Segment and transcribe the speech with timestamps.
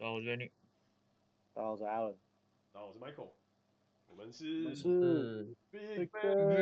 [0.00, 0.52] 大家好，我是 Jenny。
[1.52, 2.16] 大家好，我是 Alan。
[2.72, 3.32] 大家好，我是 Michael。
[4.06, 6.54] 我们是，我是 Big Bang。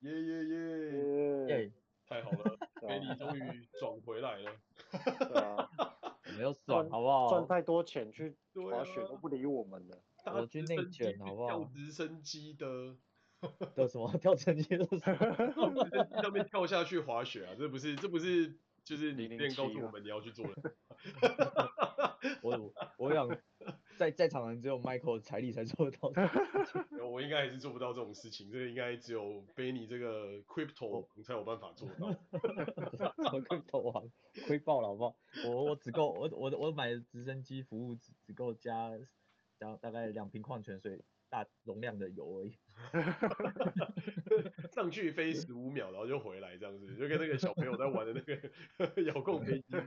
[0.00, 1.46] 耶耶耶！
[1.48, 1.72] 耶！
[2.06, 4.50] 太好了，贝尼终于转回来了。
[5.28, 5.68] 对啊，
[6.38, 7.28] 没有爽，好不好？
[7.28, 10.02] 赚太多钱去滑雪都不理我们了。
[10.32, 11.48] 我去内卷，好不好？
[11.48, 12.96] 跳直升机的。
[13.74, 14.10] 的什么？
[14.16, 14.86] 跳直升机的？
[16.22, 17.54] 上面跳下去滑雪啊？
[17.58, 18.58] 这不是，这不是。
[18.84, 20.74] 就是你练告诉我们你要去做的。
[22.42, 23.28] 我我想
[23.96, 26.12] 在在场的人只有 Michael 财力才做得到。
[27.10, 32.08] 我应该还是做不到这种事情，这个应该只有 Benny 这个 Crypto 才有办法做到。
[33.42, 34.08] Crypto 王
[34.46, 35.16] 亏爆了好不好？
[35.46, 38.90] 我我只够我我我买的直升机服务只只够加
[39.58, 41.04] 加大概两瓶矿泉水。
[41.32, 42.54] 大容量的油而已，
[44.70, 48.38] 上去飞十五秒，然后就回来这样子，就跟那个小朋友在玩的那个
[49.04, 49.72] 遥控飞机。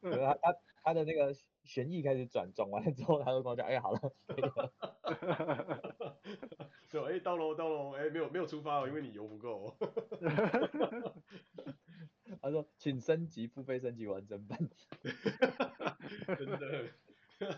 [0.00, 4.00] 他他他的那个旋翼开始转，转完了之后，他就跟我讲：“哎、欸，好了。”
[6.88, 9.76] 就哎到喽到喽，哎、欸、没有没有出发哦，因为你油不够。
[12.40, 14.58] 他说：“请升级付费升级完整版。”
[16.38, 16.88] 真的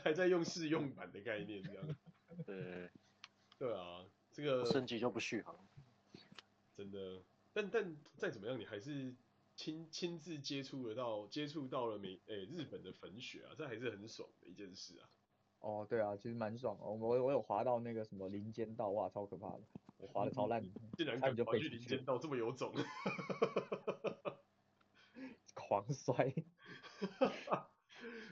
[0.02, 1.86] 还在用试用版的概念这样。
[2.44, 2.90] 对。
[3.62, 5.56] 对啊，这个升级就不续航，
[6.76, 7.22] 真的。
[7.52, 9.14] 但但再怎么样，你还是
[9.54, 15.08] 亲亲自接触得到，接触到了美诶、欸、日本的粉雪啊，这还是很爽的一件事啊。
[15.60, 16.76] 哦，对啊，其实蛮爽。
[16.80, 19.60] 哦我我有滑到那个什么林间道，哇，超可怕的，
[19.96, 20.68] 我滑的超烂。
[20.96, 22.74] 竟然敢跑去林间道，这么有种。
[25.54, 26.34] 狂摔。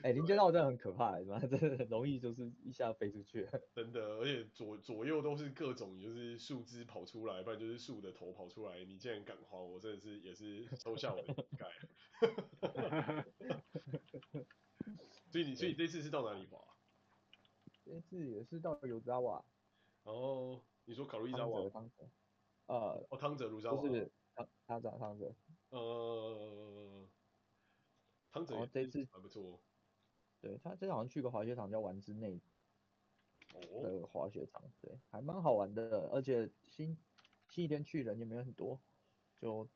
[0.03, 1.37] 哎、欸，林间道真的很可怕，是吧？
[1.45, 3.47] 真的很容易就是一下飞出去。
[3.75, 8.83] 真的，而且左左右都是各种，就是树枝跑出来，不然就是树的头跑出来。
[8.83, 11.67] 你竟然敢滑，我真的是也是抽下我的膝盖。
[15.31, 16.59] 所以你所以这次是到哪里滑？
[17.85, 19.45] 这次也是到尤扎瓦。
[20.03, 21.69] 哦，你说卡路伊扎瓦？
[21.69, 22.09] 汤泽。
[22.65, 23.81] 呃，哦，汤泽卢扎瓦。
[23.81, 25.35] 就是汤汤泽汤泽。
[25.69, 27.07] 呃。
[28.33, 29.61] 汤泽这次还不错，
[30.41, 32.41] 对他这次好像去个滑雪场叫丸之内
[33.83, 36.97] 的滑雪场，对，还蛮好玩的，而且星
[37.47, 38.81] 星期天去人也没有很多，
[39.37, 39.69] 就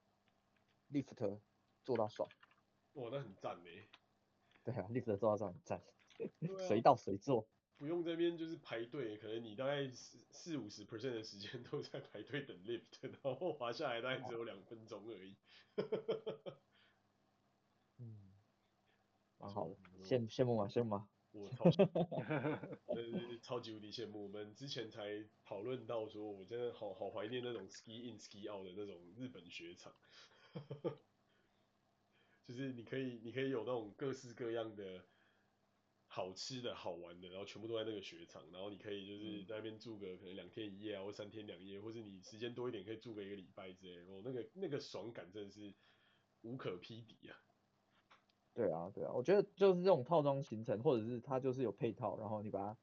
[0.91, 1.39] lift
[1.83, 2.27] 坐到爽，
[2.93, 3.69] 哇，那很赞呢。
[4.63, 5.81] 对啊，lift 坐到爽很赞，
[6.67, 15.35] 随、啊、到随坐，不用这边就是排队，可能你大概四四五十 percent 的时间都在排队等 lift，然后滑下来大概只有两分钟而已。
[19.39, 19.45] 嗯。
[19.45, 20.67] 蛮好的，羡羡慕吗？
[20.67, 21.09] 羡慕吗？
[21.35, 21.77] 我超级，
[23.43, 24.23] 超级无敌羡慕。
[24.23, 29.93] 我们之前才讨论到说，我真的好好怀念那种 ski in ski out 的那种日本雪场，
[32.47, 35.03] 就是你可以，你可以有那种各式各样的
[36.07, 45.73] 好吃的好玩的，然后全部都在那个雪场，然后你可以就是在那边住个可能两天一夜啊，或三天两夜，或是你时间多一点可以住个一个礼拜之类的，哦，那个那个爽感真的是
[46.43, 47.37] 无可匹敌啊。
[48.55, 52.77] 对啊，对啊，我觉得就是这种套装行程，或者是它就是有配套，然后你把它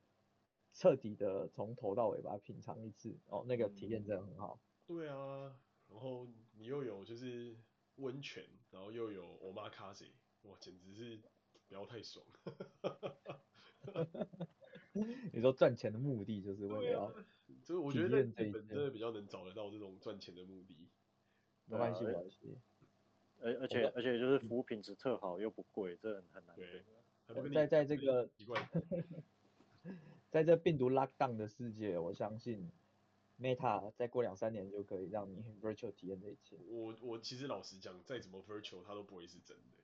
[0.75, 4.61] 彻底的从头到尾把它品尝一次，哦，那个体验真的很好。
[4.87, 4.87] 嗯。
[4.87, 5.57] 对啊，
[5.89, 6.29] 然后
[6.59, 7.57] 你又有就是
[7.97, 10.11] 温泉，然后又有 omakase，
[10.43, 11.19] 哇，简直是
[11.69, 12.25] 不要太爽。
[15.33, 17.11] 你说赚钱的目的就是为了要，
[17.65, 20.91] 就是我觉得日本真的比较能找得到这种赚钱的目的。
[21.65, 22.59] 没关系，没关系。
[23.43, 26.55] 而而且而且就是服务品质特好又不贵，这很很难。
[26.57, 26.85] 对，
[27.53, 28.31] 在在这个
[30.31, 32.71] 在这病毒 lockdown 的世界，我相信
[33.41, 36.57] Meta 再过两三年就可以让你 virtual 体验这一切。
[36.69, 39.79] 我我其实老实讲，再怎么 virtual 它都不会是真的。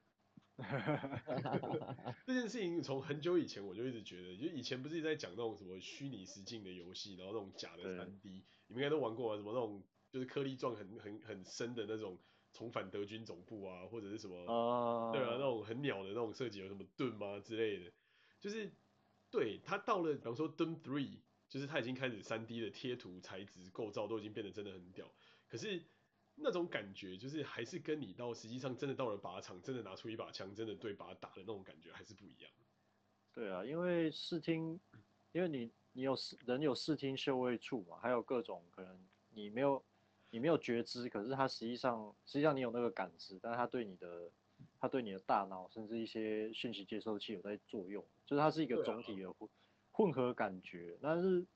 [2.26, 12.18] 这件事情从很久以前我就一直觉得，就以前不是一直在讲那种什么虚拟实境的游戏，然后那种假的三 D，你们应该都玩过啊，什么那种就是颗粒状很很很深的那种。
[12.52, 15.12] 重返德军总部啊，或者是什么，uh...
[15.12, 17.92] 对啊，那种很鸟的那种设计，有什么盾吗之类的，
[18.40, 18.72] 就是
[19.30, 21.18] 对他到了，比方说 dm three，
[21.48, 25.08] 就是他已经开始三 D 的贴图材质构造都已经变得真的很屌，
[25.46, 25.82] 可是
[26.34, 32.50] 那种感觉就是还是跟你到实际上真的到了靶场，真的拿出一把枪，真的对靶打的那种感觉还是不一样。
[33.32, 34.80] 对啊，因为视听，
[35.32, 39.84] 因为你你有视人有视听嗅味触嘛，还有各种可能你没有。
[40.30, 44.30] 你没有觉知，可是它实际上，实际上你有那个感知，但是它对你的，
[44.78, 49.48] 它对你的大脑，甚至一些讯息接收器有在作用，就是它是一个总体的混
[49.92, 50.98] 混合感觉。
[51.00, 51.46] 但是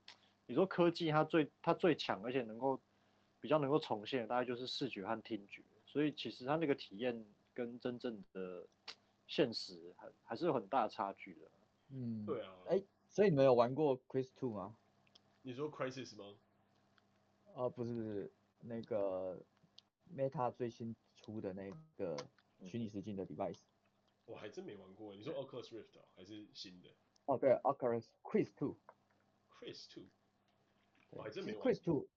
[0.46, 2.80] 你说科技它最它最强，而且能够
[3.40, 5.62] 比较能够重现，大概就是视觉和听觉。
[5.86, 8.66] 所以其实它那个体验跟真正的
[9.26, 11.40] 现实还还是有很大差距的。
[11.90, 12.54] 嗯，对啊。
[12.66, 14.75] 哎、欸，所以你们有玩过 Quest Two 吗？
[15.42, 16.34] 你说 Crisis 吗？
[17.54, 18.32] 啊，不是不是，
[18.62, 19.38] 那个
[20.17, 22.17] Meta 最新出的那个
[22.64, 23.61] 虚拟实境的 device。
[24.25, 25.14] 我还真没玩过。
[25.14, 26.88] 你说 Oculus Rift 还是新的？
[27.26, 28.79] 哦，对，Oculus Quest Two。
[29.50, 30.05] Quest Two。
[31.11, 31.62] 我还真没玩。
[31.62, 32.09] Quest Two。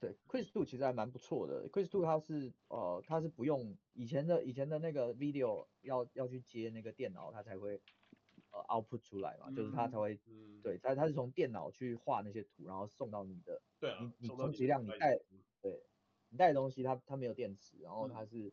[0.00, 1.68] 对，Quest Two 其实还蛮不错的。
[1.70, 7.80] Quest Two 它是呃，它是不用以前的以前的那个 video 要要去接那个电脑，它才会
[8.50, 15.24] 呃 output 出来嘛，嗯、就是它才会，嗯、对，它它是从电脑去画那些图，然后送到你的，对啊，你你充其量你带，对，
[16.34, 18.52] 你带的东西它它没有电池，然后它是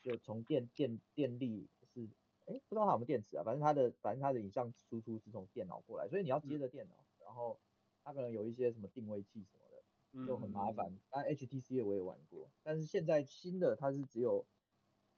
[0.00, 2.08] 就从电电电力是，
[2.46, 7.58] 哎，不知道它有没有电池啊，反正它的反正它的影像输出是从电脑过来，所以你要接着电脑，嗯、然后
[8.04, 9.82] 它可能有一些什么定位器什么的。
[10.24, 14.46] 就很麻烦，但 HTC 的我也玩过，但是现在新的它是只有，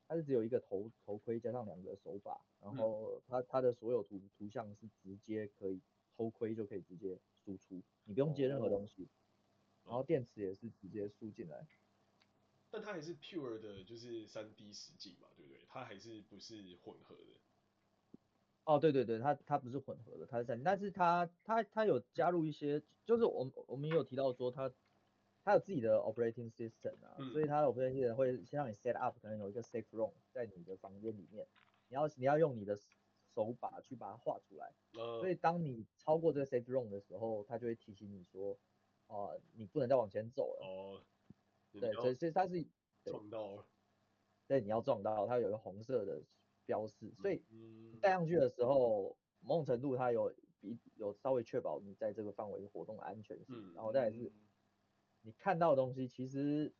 [0.09, 5.83] 它是只有一个头头盔加上两个手把，然后它它的所有图图像是直接可以
[6.17, 9.09] 头盔就可以直接输出，你不用接任何东西，
[9.85, 11.67] 然后电池也是直接输进来。
[12.73, 15.61] 但它还是 pure 的，就是三 D 实境嘛，对不对？
[15.69, 18.19] 它还是不是混合的？
[18.65, 24.73] 哦，对对对，它它不是混合的，它是三但是它它它有加入一些，就是我们我们也有提到说它。
[25.45, 31.45] 它有自己的 operating system 啊，嗯、所以它的 operating system 会先让你 set up，可能有一个 safe room 在你的房间里面，
[31.89, 32.79] 你要你要用你的
[33.35, 38.57] 手把去把它画出来，呃、所以当你超过这个 safe room 的时候，它就会提醒你说，
[39.09, 40.65] 哦、呃，你不能再往前走了。
[40.65, 41.03] 哦。
[41.81, 42.65] 对，所以所以它是
[43.05, 43.67] 撞到了。
[44.47, 46.23] 对，你要撞到，它有一个红色的
[46.67, 47.43] 标示，所以
[48.01, 54.33] 戴上去的时候，某种程度它有比有稍微确保你在这个范围活动的安全性，嗯、然后再来是。
[55.25, 56.75] 你看到的东西，其实，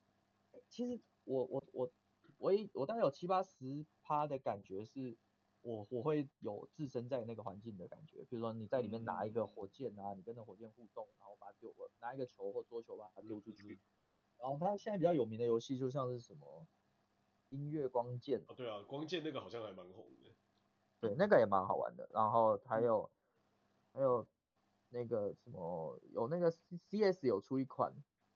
[0.69, 1.93] 其实我我我
[2.39, 5.17] 我一我大概有七八十趴的感觉是，
[5.61, 8.25] 我我会有置身在那个环境的感觉。
[8.25, 13.79] 比如说你在里面拿一个火箭啊，你跟那火箭互动，然后把它丢，拿一个球或桌球把它丢出去。
[14.43, 16.67] 然后他现在比较有名的游戏就像是什么
[17.51, 18.43] 音乐光剑。
[18.49, 20.35] 哦，对啊，光剑那个好像还蛮红的。
[21.01, 22.09] 对，那个也蛮好玩的。
[22.13, 23.09] 然后还有
[23.93, 24.27] 还有
[24.91, 27.95] 那个什么有那个 CS 有出一款。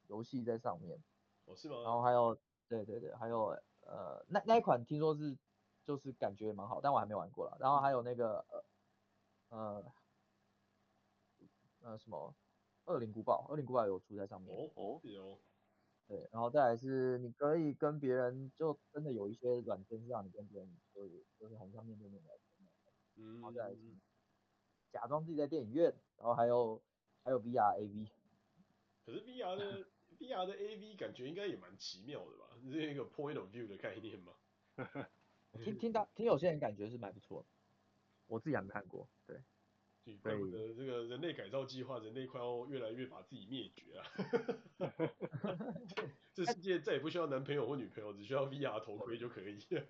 [0.08, 1.02] 游戏在上面，
[1.46, 1.82] 哦是吗？
[1.82, 2.38] 然后还有，
[2.68, 3.46] 对对对，还有
[3.80, 5.36] 呃那那一款听说是
[5.82, 7.56] 就是感觉也蛮好，但我还没玩过了。
[7.58, 8.64] 然后还有那个呃
[9.48, 9.92] 呃
[11.80, 12.32] 呃什么
[12.84, 14.56] 恶灵古堡，恶灵古堡有出在上面。
[14.56, 15.40] 哦哦有。
[16.08, 22.68] 对，然后再来是你可以跟别人就真的有一些软件是让你跟别人就是就是好像面对面聊天。
[23.16, 23.34] 嗯。
[23.34, 23.80] 然后再来是
[24.92, 26.82] 假装自己在电影院，然后还有
[27.22, 28.08] 还有 VR AV。
[29.04, 29.86] 可是 VR 的。
[30.18, 32.56] VR 的 AV 感觉应该也蛮奇妙的吧？
[32.72, 34.32] 是一个 point of view 的概念吗？
[35.62, 37.44] 听听到听有些人感觉是蛮不错，
[38.26, 39.06] 我自己还没看过。
[39.26, 39.42] 对，
[40.22, 44.06] 怪不得这个人类改造计划，人类快要越来越把自己灭绝啊！
[46.32, 49.58] 这世界再也不需要男朋友或女朋友，只需要 VR 头盔就可以。
[49.68, 49.80] 对，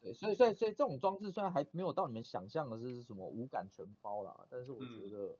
[0.00, 5.26] 对， 所以所以所以这种装置虽然还没有到你们想象的是什么无感全包啦，但是我觉得。
[5.26, 5.38] 嗯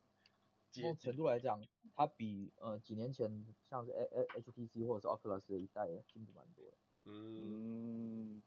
[0.76, 1.60] 某种程度来讲，
[1.96, 6.76] 它比呃几年前像是 HTC 或者是 Oculus 的一代进步蛮多的。
[7.06, 8.40] 嗯，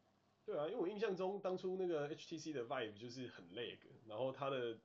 [0.46, 3.78] 对啊，因为我印象中当初那个 HTC 的 Vive 就是很 lag，
[4.08, 4.80] 然后它的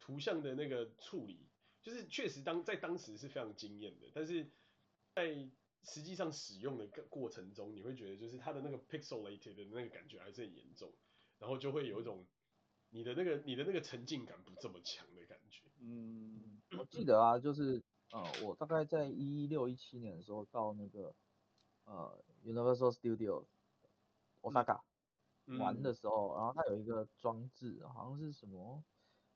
[0.00, 1.46] 图像的那个处理，
[1.82, 4.50] 就是确实当在当时是非常惊艳的，但是
[5.14, 5.48] 在
[5.82, 10.92] 实际上使用的过程中，你会觉得就是它的那个 pixelated 的那个感觉还是很严重，
[11.38, 12.26] 然后就会有一种
[12.90, 15.62] 你的那个你的那个沉浸感不这么强的感觉。
[15.80, 16.40] 嗯。
[16.76, 17.80] 我记得啊，就是
[18.10, 21.14] 呃，我大概在一六一七年的时候到那个
[21.84, 23.44] 呃 Universal Studio
[24.40, 24.80] Osaka
[25.60, 28.82] 玩的时候，然后它有一个装置，好像是什么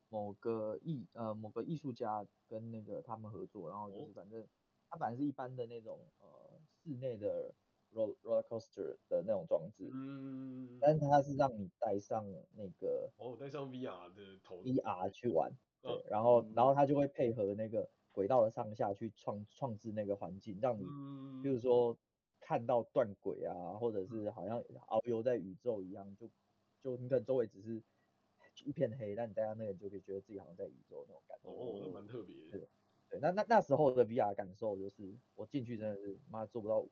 [0.08, 4.46] 某个艺呃某个艺术家跟那个他们合作，然后就是反正
[4.88, 6.26] 他反正是一般的那种呃
[6.82, 7.52] 室内的
[7.92, 12.24] roller roller coaster 的那种装置，嗯，但是它是让你带上
[12.54, 15.52] 那个哦，带上 VR 的头 VR 去玩。
[15.80, 20.84] 对，然后然后他就会配合那个轨道的上下去创创制那个环境，让你，
[21.40, 21.96] 比如说
[22.40, 26.28] 看到断轨啊，或者是好像遨游在宇宙一样，就
[26.82, 27.80] 就你可能周围只是
[28.68, 31.48] 一片黑，但你戴上那个就可以觉得自己好像在宇宙那种感觉。
[31.48, 32.50] 哦，那蛮特别的。
[32.50, 32.68] 对，
[33.08, 36.86] 对，那那那时候的 VR 感受就是，我进去真的是妈做不到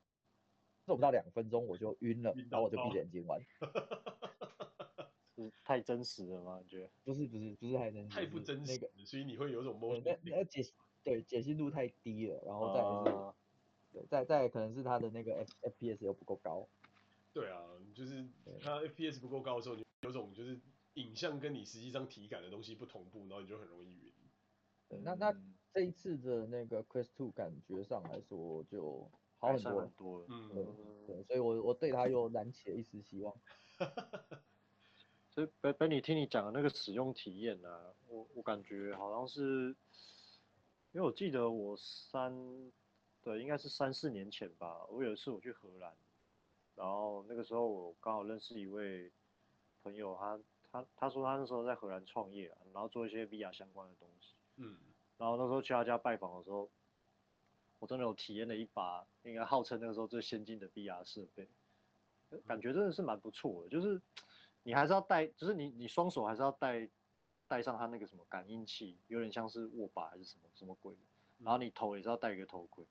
[0.86, 3.38] 做不到两分钟我就晕了，然后我就闭着眼睛玩。
[5.36, 6.58] 是太真实了吗？
[6.62, 6.88] 你觉得？
[7.04, 10.00] 不是不是不是太真实，太不真实，那个，所以你会有种懵。
[10.02, 10.62] 那那解
[11.04, 13.34] 对解析度太低了，然后再来是，uh、
[13.92, 16.66] 对再再可能是它的那个 F FPS 又不够高。
[17.34, 17.60] 对啊，
[17.94, 18.26] 就是
[18.62, 20.58] 它 FPS 不够高的时候，你有种就是
[20.96, 24.12] 影像跟你实际上体感的东西不同步，然后你就很容易晕。
[24.88, 25.32] 对，那那
[25.72, 33.34] 这一次的那个 Quest Two 感觉上来说就好很多，很多了，嗯，对，所以我我对它又燃起了一丝希望。
[35.30, 39.76] 所以本本你听你讲的那个使用体验呢、啊，我我感觉好像是，
[40.92, 42.72] 因为我记得我三，
[43.22, 45.94] 对，应该是三四年前吧，我有一次我去荷兰，
[46.74, 49.12] 然后那个时候我刚好认识一位
[49.82, 50.40] 朋友，他
[50.82, 54.78] 他他说他那时候在荷兰创业，然后做一些 VR 相关的东西，嗯，
[55.18, 56.70] 然后那时候去他家拜访的时候，
[57.78, 61.48] 我真的有体验了一把应该号称那个时候最先进的 VR 设备，
[62.46, 64.00] 感觉真的是蛮不错的，就是。
[64.66, 66.90] 你还是要带，就是你你双手还是要带
[67.46, 71.00] 带上他那个什么感应器，有点像是握把还是什么什么鬼的。
[71.38, 72.84] 然后你头也是要戴一个头盔，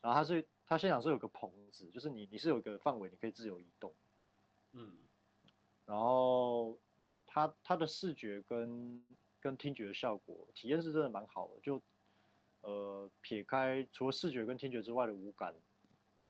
[0.00, 3.94] 然后他是他现场是有个棚子，就是你你是有一个范围你可以自由移动。
[4.72, 4.96] 嗯。
[5.84, 6.78] 然后
[7.32, 9.02] 它它的视觉跟
[9.40, 11.80] 跟听觉的效果体验是真的蛮好的，就
[12.60, 15.54] 呃撇开除了视觉跟听觉之外的五感，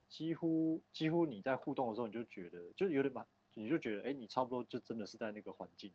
[0.08, 3.26] 几乎几乎你在互动的时候你就觉得就有点蛮。
[3.54, 5.92] 你就觉得，哎、欸，你差不多就真的是在那个环境，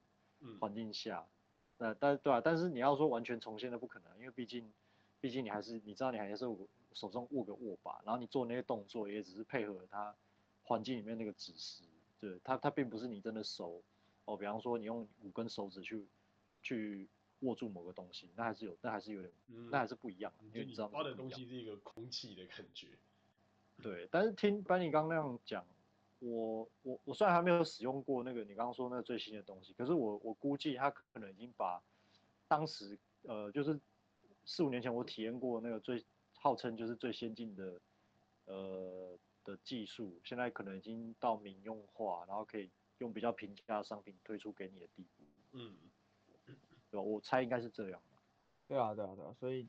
[0.59, 1.25] 环境下，
[1.77, 4.73] 那、嗯、但对啊，但是你要说完全重现那不可能，因为毕竟，
[5.21, 6.45] 毕竟你还是，你知道你还是
[6.91, 10.13] 手中握个握把，然后你做那些动作也只是配合它
[10.63, 11.85] 环境里面那个指示，
[12.19, 13.81] 对，它它并不是你真的手，
[14.25, 16.05] 哦，比方说你用五根手指去
[16.61, 17.07] 去
[17.39, 22.87] 握住某个东西，那还是有，那还是有点，嗯、那还是不一样，因为你知道，抓的东西是一个空气的感觉，
[23.81, 25.65] 对，但是听班尼刚那样讲。
[26.19, 31.83] 我我我虽然还没有使用过那个你刚刚说那个最新的东西，可是我我估计他可能已经把
[32.47, 33.77] 当时呃就是
[34.45, 36.03] 四五年前我体验过那个最
[36.33, 37.79] 号称就是最先进的
[38.45, 45.23] 呃的技术，现在可能已经到民用化，然后可以用比较平价的商品推出给你的地步。
[45.53, 45.75] 嗯，
[46.91, 47.01] 对吧？
[47.01, 48.01] 我猜应该是这样。
[48.67, 49.67] 对啊，对啊，对啊，所以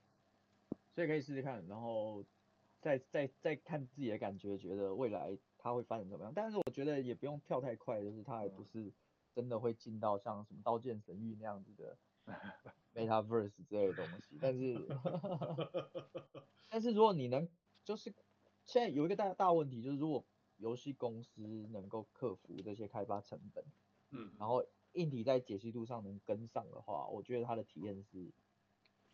[0.95, 2.25] 所以可以试试看，然后
[2.81, 5.39] 再再再看自己的感觉，觉得未来。
[5.59, 6.33] 它会发展怎么样？
[6.33, 8.93] 但是我觉得也不用跳太快，就是它还不是
[9.35, 11.99] 真的会进到像什么《刀剑神域》那样子的
[12.95, 14.39] Metaverse 之类的东西。
[14.41, 14.87] 但是，
[16.71, 17.49] 但是如果你能，
[17.83, 18.15] 就是
[18.65, 20.25] 现在有一个大大问题，就是如果
[20.59, 23.65] 游戏公司能够克服这些开发成本，
[24.11, 28.33] 嗯，然后硬体在解析度上能跟上的话，我觉得它的体验是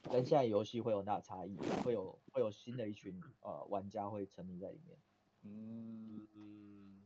[0.03, 4.99] 跟现在游戏会有很大差异，会有会有新的一群呃玩家会沉迷在里面。
[5.45, 7.05] 嗯嗯，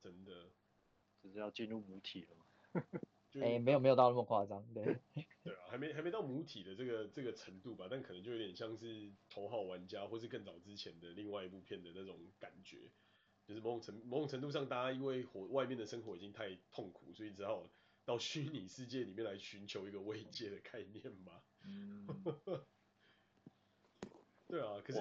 [0.00, 0.50] 真的，
[1.20, 2.44] 只是要进入母体了吗？
[3.34, 4.84] 哎、欸，没有没有到那么夸张，对。
[5.42, 12.92] 对啊，还没还没到母体的这个这个程度吧，但可能就有点像是头号玩家，或是更早之前的另外一部片的那种感觉，
[13.46, 17.66] 就是某种程某种程度上，大家因为活外面的生活已经太痛苦，所以只好
[18.04, 21.42] 到虚拟世界里面来寻求一个慰藉的概念嘛。
[21.64, 22.06] 嗯，
[24.48, 24.98] 对啊，可是。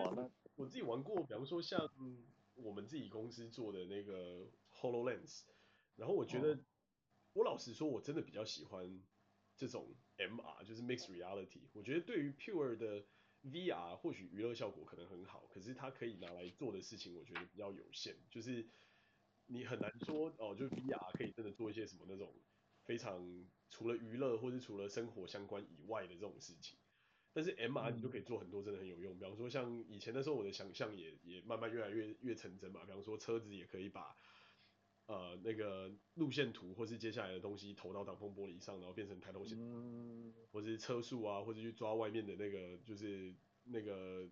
[0.56, 1.90] 我自己玩过，比方说像
[2.54, 5.42] 我们自己公司做的那个 HoloLens，
[5.96, 6.60] 然后我觉得，
[7.34, 9.02] 我老实说，我真的比较喜欢
[9.58, 11.62] 这种 MR，就是 Mixed Reality。
[11.74, 13.04] 我觉得对于 Pure 的
[13.44, 18.16] VR，或许娱乐效果可能很好，可是它可以拿来做的事情，我觉得比较有限。
[18.30, 18.66] 就是
[19.48, 22.34] 你很难说哦，就 VR 可以真的做一些什么那种
[22.86, 26.78] 非常除了娱乐或是除了生活相关以外的这种事情。
[27.36, 32.86] 但是 MR 你就可以做很多真的很有用，比方说像以前的时候，我的想象也也慢慢越来越越成真嘛。
[32.86, 34.16] 比方说车子也可以把
[35.06, 39.58] 呃那个路线图或是接下来的东西投到挡风玻璃上，然后变成抬头显，
[40.52, 43.34] 或是车速啊，或者去抓外面的那个就是
[43.66, 44.30] 那个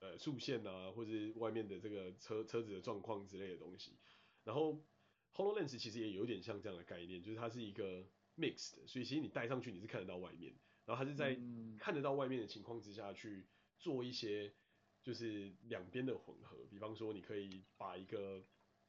[0.00, 3.96] 呃速线啊，或是外面的这个车车子的状况之类的东西。
[4.44, 4.82] 然后
[5.34, 8.04] HoloLens 其实也有点像这样的概念，就是它是一个
[8.36, 10.54] mixed，所以其实你戴上去你是看得到外面。
[10.84, 11.38] 然后它是在
[11.78, 13.46] 看得到外面的情况之下去
[13.78, 14.52] 做一些
[15.02, 18.42] 就是两边的混合，比方说你可以把一个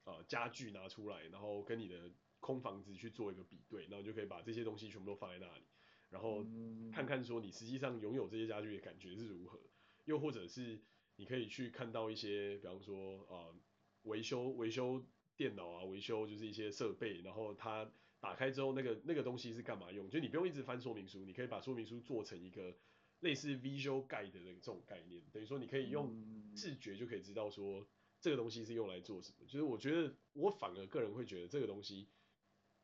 [0.05, 5.63] 呃家具拿出来，然后跟你的空房子去做一个比对，然后就可以把这些东西全部都放在那里，
[6.09, 6.45] 然后
[6.91, 9.59] 看看说你实际上拥有这些家具的感觉是如何，
[10.05, 10.81] 又或者是
[11.15, 13.55] 你可以去看到一些比方说呃
[14.03, 17.91] 维修维修电脑啊，维修就是一些设备，然后它。
[18.21, 20.09] 打开之后，那个那个东西是干嘛用？
[20.09, 22.75] 就你不用一直翻说明书，你可以把说明书做成一个
[23.21, 27.87] 类似 Visual Guide 的这种概念，等于说你可以用视觉就可以知道说
[28.21, 29.45] 这个东西是用来做什么。
[29.45, 32.07] 就是我觉得我反而个人会觉得这个东西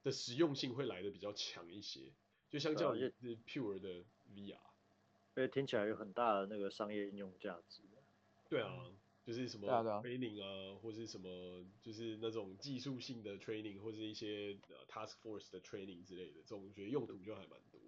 [0.03, 2.13] 的实用性会来的比较强一些，
[2.49, 4.59] 就相较于是 Pure 的 VR，
[5.35, 7.81] 因为听起来有很大的那个商业应用价值。
[8.47, 8.91] 对啊，
[9.25, 9.67] 就是什么
[10.03, 14.53] training 啊，或是什么就是那种技术性的 training，或是一些
[14.87, 17.81] task force 的 training 之类的，这种我觉得用途就还蛮多。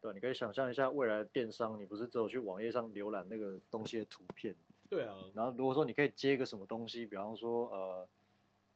[0.00, 4.56] 对，你可以想象一下未来的电商，你不是只有去网页上浏览那个东西的图片。
[4.90, 5.16] 对啊。
[5.34, 8.08] 然后如果说你可以接一个什么东西，比方说呃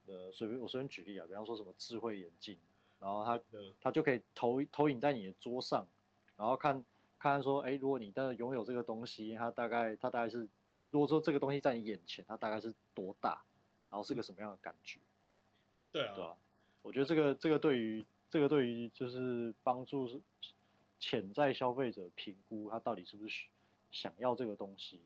[0.06, 2.56] 呃随便我随便举例啊，比方说什么智慧眼镜，
[2.98, 3.38] 然后它
[3.82, 5.86] 它就可以投投影在你的桌上，
[6.38, 6.82] 然后看
[7.18, 10.48] 看说，哎，如果你真的拥有这个东西，它大概它大概是，
[10.90, 13.42] 如果说这个东西在你眼前，它大概是多大，
[13.90, 14.98] 然后是个什么样的感觉？
[15.92, 16.14] 对啊。
[16.14, 16.34] 对啊。
[16.82, 20.22] 我觉得这个这个对于这个对于就是帮助。
[21.00, 23.44] 潜在消费者评估他到底是不是
[23.92, 24.98] 想要这个东西，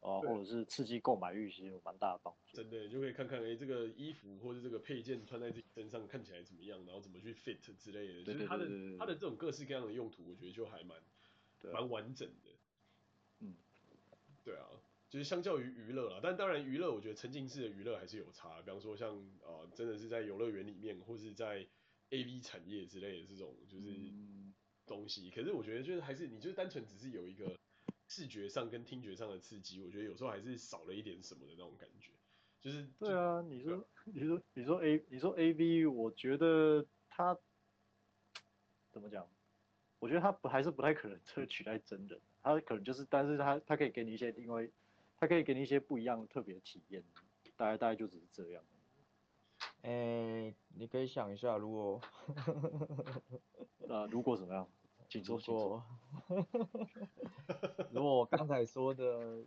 [0.00, 2.56] 哦、呃，或者是刺激购买欲，其实有蛮大的帮助。
[2.56, 8.24] 真的，就可以看看，哎、欸，这个衣服或者这个配件穿在自己身上看起来怎么样，然后怎么去 fit 之类的。
[8.24, 8.66] 就是它的
[8.98, 10.98] 它的这种各式各样的用途，我觉得就还蛮
[11.72, 12.50] 蛮完整的。
[13.40, 13.54] 嗯，
[14.42, 14.66] 对啊，
[15.08, 18.60] 就是相较于娱乐啦，但当然娱乐，我觉得沉浸式的娱乐还是有差。
[18.62, 21.66] 比方说像啊、呃，真的是在游乐园里面，或是在
[22.10, 23.90] AV 产业之类的这种，就是。
[23.90, 24.54] 嗯
[24.86, 27.56] 东西，可是我觉得就是还是你就是单纯只是有一个
[28.10, 32.10] 视觉上跟听觉上的刺激，我觉得有时候还是少了一点什么的那种感觉。
[32.60, 37.38] 就是对啊，你说你说你说 A 你说 A V，我觉得它
[38.90, 39.24] 怎么讲？
[40.00, 44.68] 我觉得它不还是不太可能会取代真人，它可能就是，但是它它可以给你一些，因为
[45.16, 47.04] 它可以给你一些不一样特别的体验，
[47.56, 48.64] 大概大概就只是这样。
[49.82, 52.00] 哎、欸，你可以想一下，如果
[53.88, 54.68] 呃，如果怎么样？
[55.10, 55.84] 请说说。
[57.90, 59.44] 如果我刚才说的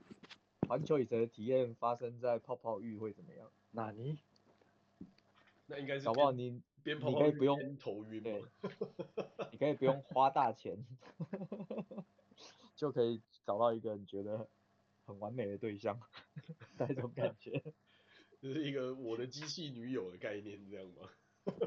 [0.67, 3.50] 环球影城的体验发生在泡泡浴会怎么样？
[3.72, 4.20] 那你？
[5.67, 6.05] 那应该是。
[6.05, 8.43] 搞不好你边泡泡你可以不用头晕对，
[9.53, 10.86] 你可以不用花大钱，
[12.75, 14.50] 就可以找到一个你觉得
[15.05, 15.98] 很完美的对象，
[16.77, 17.63] 那种感觉。
[18.41, 21.10] 就是一个我的机器女友的概念，这样吗？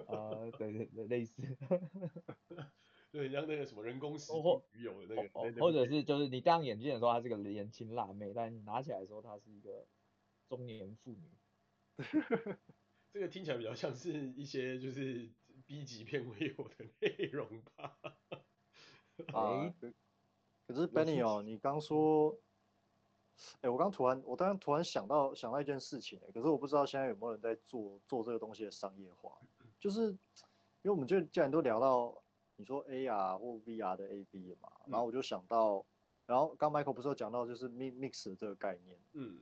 [0.09, 1.43] 啊、呃，对对对，类似。
[3.17, 4.31] 对，像那个什么人工石
[4.75, 9.87] 女友的那个，或或者是就是你戴上眼镜的时候，她是个年轻辣妹，但你拿起来的时候，她是一个
[10.51, 11.31] 中年妇女。
[13.15, 15.31] 这个听起来比较像是一些就是
[15.67, 17.99] B 级片会有的内容吧？
[19.33, 19.75] 啊，
[20.67, 22.39] 可是 Benny 哦，你刚说。
[23.57, 29.39] 哎、欸，我刚突然，我刚刚突然想到想到一件事情，可是我不知道现在有没有人在做做这个东西的商业化，
[29.79, 32.25] 就是因为我们就既然都聊到
[32.57, 35.85] 你说 AR 或 VR 的 A B 嘛，然后我就想到，
[36.27, 39.41] 然后刚 Michael 不是有讲到就是 mix 的这个概念，嗯，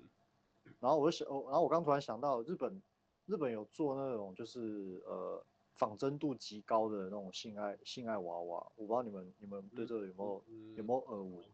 [0.81, 2.83] 然后我就想，然后我刚突然想到日本
[3.27, 5.45] 日本有做那种就是呃
[5.77, 11.45] 仿真度极高的那种性爱性爱娃娃，我不知道你们你们对这个有没有、嗯、有没有耳闻？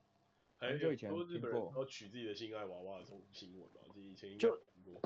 [0.59, 5.01] 很久以前日本人都取自己的性爱娃娃的这种新闻嘛，以前应该听过。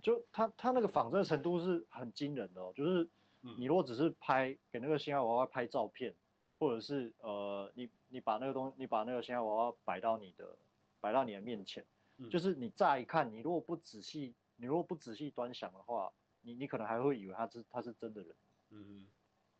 [0.00, 3.08] 就就他他那个仿真的程度是很惊人的哦，就是
[3.40, 6.14] 你如果只是拍给那个心爱娃娃拍照片，
[6.58, 10.56] 或者是呃你你把那个东你把那个心爱娃娃摆到你的
[11.00, 11.84] 摆到你的面前，
[12.30, 18.34] 就是你乍一看你如果不仔细你如果不仔细端详的话，你你可能还会以为他是他是真的人，
[18.70, 19.06] 嗯，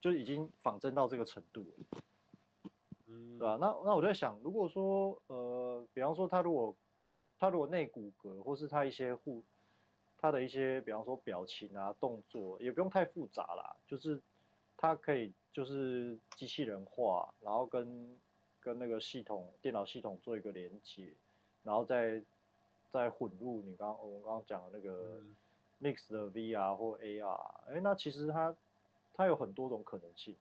[0.01, 2.01] 就已经仿真到这个程度了。
[3.38, 3.57] 对吧、啊？
[3.59, 6.77] 那那我在想，如果说呃，比方说他如果
[7.38, 9.45] 他如果内骨骼，或是他一些护
[10.18, 14.20] 他的一些，比方说表情啊、动作，也不用太复杂啦，就是
[14.76, 18.18] 他可以就是机器人化，然后跟
[18.61, 21.14] 跟那个系统电脑系统做一个连接，
[21.62, 22.22] 然后再
[22.90, 25.22] 再混入你刚我们刚刚讲的那个
[25.81, 28.54] mix 的 VR 或 AR，哎、欸，那其实它
[29.14, 30.37] 它有很多种可能性，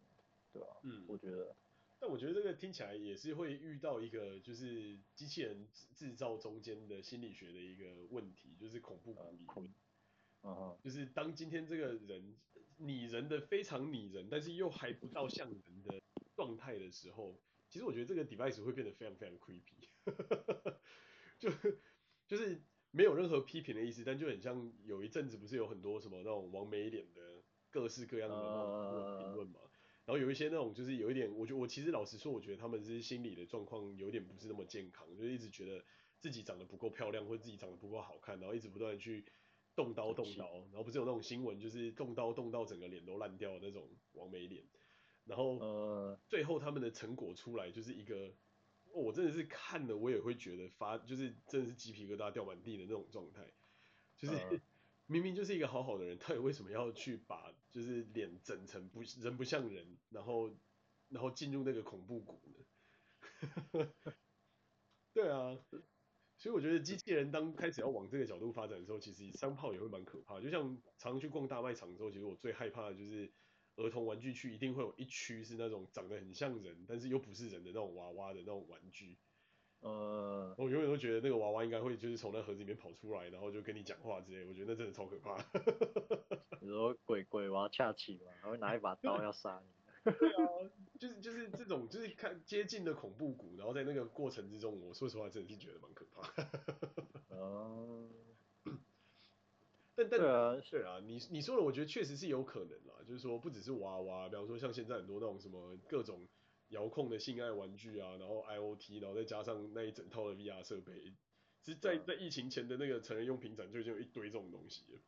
[0.51, 0.77] 对吧、啊？
[0.83, 1.55] 嗯，我觉得。
[1.99, 9.73] 但我觉得这个听起来也是会遇到一个，就是机器人制造中间的心理学的一个问题，就是恐怖谷理论。
[10.43, 12.37] 嗯，就是当今天这个人
[12.77, 15.99] 拟人的非常拟人，但是又还不到像人的
[16.35, 19.89] 状态的时候，其实我觉得这个 device 会变得非常非常 creepy。
[21.39, 21.49] 就
[22.27, 29.61] 就是没有任何批评的意思，但就很像有一阵子不是有很多什么那种网美脸的各式各样的评论嘛。
[30.07, 35.83] 然后有一些那种就是有一点，我觉我其实老实说，我觉得他们是心理的状况有点不是那么健康，就一直觉得
[36.17, 39.25] 自己长得不够漂亮，或者自己长得不够好看，然后一直不断的去
[39.75, 44.63] 动刀动刀，然后不是有那种新闻，就是动刀动到整个脸都烂掉的那种王美脸，
[45.25, 46.17] 然后呃。
[46.29, 48.29] 最后他们的成果出来就是一个，
[48.93, 53.45] 哦，我真的是看了我也会觉得发，就是真的是鸡皮疙瘩掉满地的那种状态，
[54.15, 54.35] 就是。
[54.35, 54.57] 呃
[55.07, 60.49] 明明就是一个好好的人， 他为什么要去把就是脸整成不人不像人，然后
[61.09, 62.65] 然后进入那个恐怖谷呢？
[65.13, 65.57] 对啊，
[66.37, 70.39] 所以我觉得机器人当开始要往这个角度发展的时候，其实商炮也会蛮可怕。
[70.41, 70.61] 就像
[70.97, 73.33] 常常去逛大卖场的时候，其实我最害怕的就是
[73.77, 79.17] 儿童玩具区一定会有一区是那种长得很像人，但是又不是人的那种娃娃的那种玩具。
[79.81, 84.43] 呃，我永远都觉得那个娃娃应该会就是从那盒子里面跑出来，然后就跟你讲话之类。
[84.45, 85.37] 我觉得那真的超可怕。
[86.59, 89.77] 你说鬼鬼娃恰奇嘛，还会拿一把刀要杀你。
[90.11, 96.21] 对啊，就是就是这种，就是看接近的恐怖谷，然后在那个过程之中，我说实话真的是觉得蛮可怕。
[97.35, 98.09] 哦、
[98.65, 98.79] 嗯。
[99.95, 102.95] 但但对啊，对啊，你你说的，我觉得确实是有可能啦。
[103.05, 106.27] 就是说，不只是娃娃，比方说像现在很多那种什么各种
[106.69, 111.13] 遥控的性爱玩具啊，然后 IoT，然后再加上那一整套的 VR 设备，
[111.61, 114.99] 其实在在疫情前的那个成人用品展就已经有一堆这种东西了。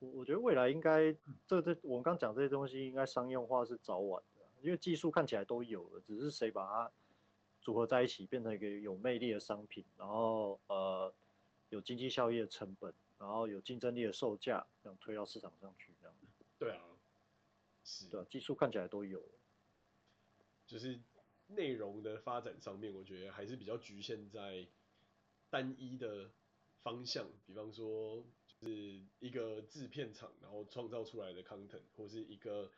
[0.00, 1.12] 我我觉得未来应该
[1.46, 6.92] 这这我们刚讲这些东西应该商用化是早晚的，因为技术看起来都有了，只是谁把它
[7.60, 11.12] 组合在一起变成一个有魅力的商品，然后呃
[11.70, 16.14] 有经济效益的成本，然后有竞争力的售价，这样推到市场上去这样。
[16.58, 16.82] 对啊，
[17.84, 18.06] 是。
[18.08, 19.37] 对啊，技术看起来都有了，
[20.68, 21.00] 就是
[21.48, 24.68] 内容的发展上面，我觉得还是比较局限在
[25.50, 26.30] 单一的
[26.84, 28.58] 方向，比方说就。
[28.60, 32.68] 是一个制片厂，然后创造出来的 content，或是一个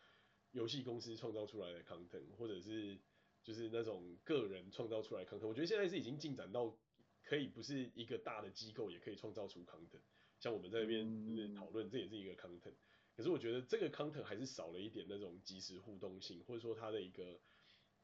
[0.51, 3.01] 游戏公司创造出来的 content，或者是
[3.43, 5.49] 就是那种个人创造出来的 content。
[5.49, 6.77] 我觉得现在是已经进展到
[7.23, 10.03] 可以不是一个大的机构也可以创造出 content。
[10.39, 12.75] 像我们在那边就是讨论，这也是一个 content。
[13.17, 17.41] 可是我觉得这个 content 还是少了一点那种即时互动性，或者说它的一个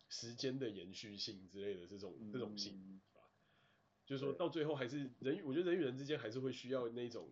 [0.08, 3.00] 时间的延续性之类的这种这种性，
[4.04, 7.30] 就是说到最后还是人与，我觉得人与人之间还是会需要那种。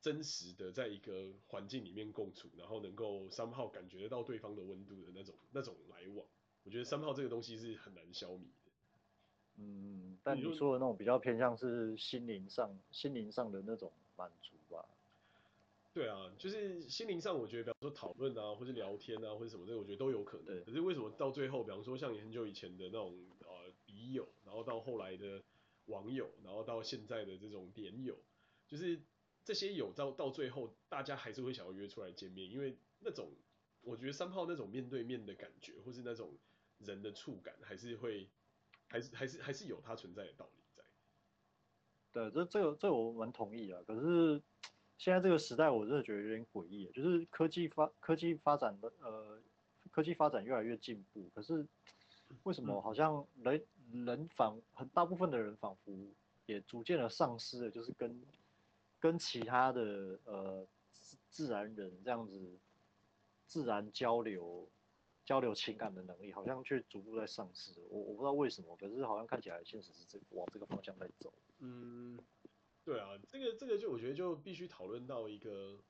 [0.00, 6.24] 真实的在一个环境里面共处，然后能够 somehow 感觉得到对方的温度的那种那种来往，
[6.62, 8.70] 我觉得 somehow 这个东西是很难消弭的。
[9.56, 14.57] 嗯，但你说的那种比较偏向是心灵上心灵上的那种满足吧？
[15.98, 20.46] 对啊，就是心灵上，我觉得比方说讨论啊，或者聊天啊，或者什么这个，我觉得都有可能。
[20.46, 25.42] 对可是为什么到最后，比方说像很久以前的那种呃笔友，然后到后来的
[25.86, 28.16] 网友，然后到现在的这种点友，
[28.66, 29.00] 就是。
[29.44, 33.34] 这些友到到最后，大家还是会想要约出来见面，因为那种
[33.80, 36.36] 我觉得三炮那种面对面的感觉，或是那种
[36.76, 38.28] 人的触感，还是会，
[38.88, 40.84] 还是还是还是有它存在的道理在。
[42.12, 43.80] 对，这这个这个我蛮同意啊。
[43.86, 44.42] 可是
[44.98, 49.38] 现在这个时代，我真的觉得有点诡异，就是科技发科技发展的呃
[49.90, 51.64] 科技发展越来越进步，可是
[52.42, 55.96] 为什么好像人、嗯、人仿很大部分的人仿佛
[56.46, 58.22] 也逐渐的丧失了，就是跟
[59.00, 62.58] 跟其他的呃自自然人这样子
[63.46, 64.68] 自然交流
[65.24, 67.72] 交流情感的能力，好像却逐步在丧失。
[67.88, 71.32] 我我不知道为什么，可是好像看起来现实是这往这个方向在走。
[71.60, 72.18] 嗯，
[72.88, 75.84] 对啊，这个这个就我觉得就必须讨论到一个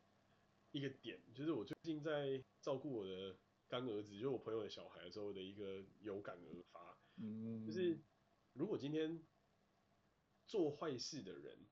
[0.73, 3.37] 一个点，就是我最近在照顾我的
[3.69, 6.99] 干儿子，就是我朋友的小孩的时候的一个有感而发。
[7.17, 8.01] 嗯，就是
[8.53, 9.23] 如果今天
[10.47, 11.69] 做坏事的人。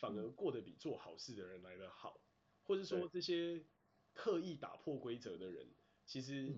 [0.00, 2.20] 反而过得比做好事的人来得好，
[2.64, 3.64] 或者说这些
[4.12, 5.72] 刻意打破规则的人，
[6.04, 6.52] 其实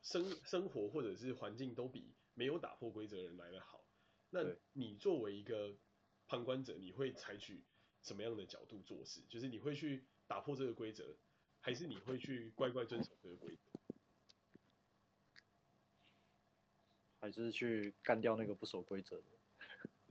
[0.00, 3.84] 生生活或者是环境都比没有打破规则的人来得好。
[4.30, 4.40] 那
[4.72, 5.76] 你作为一个
[6.32, 7.62] 旁观者，你会采取
[8.00, 9.20] 什么样的角度做事？
[9.28, 11.14] 就是你会去打破这个规则，
[11.60, 13.60] 还是你会去乖乖遵守这个规则？
[17.20, 19.24] 还是去干掉那个不守规则的？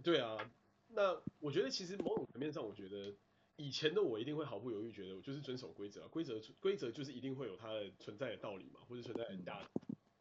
[0.03, 0.51] 对啊。
[0.89, 3.15] 那我觉得其实某种层面上，我觉得
[3.55, 9.71] 以前的我一定会毫不犹豫觉得我就是遵守规则啊，规则规则就是一定会有它的存在的道理嘛，或者存在很大的。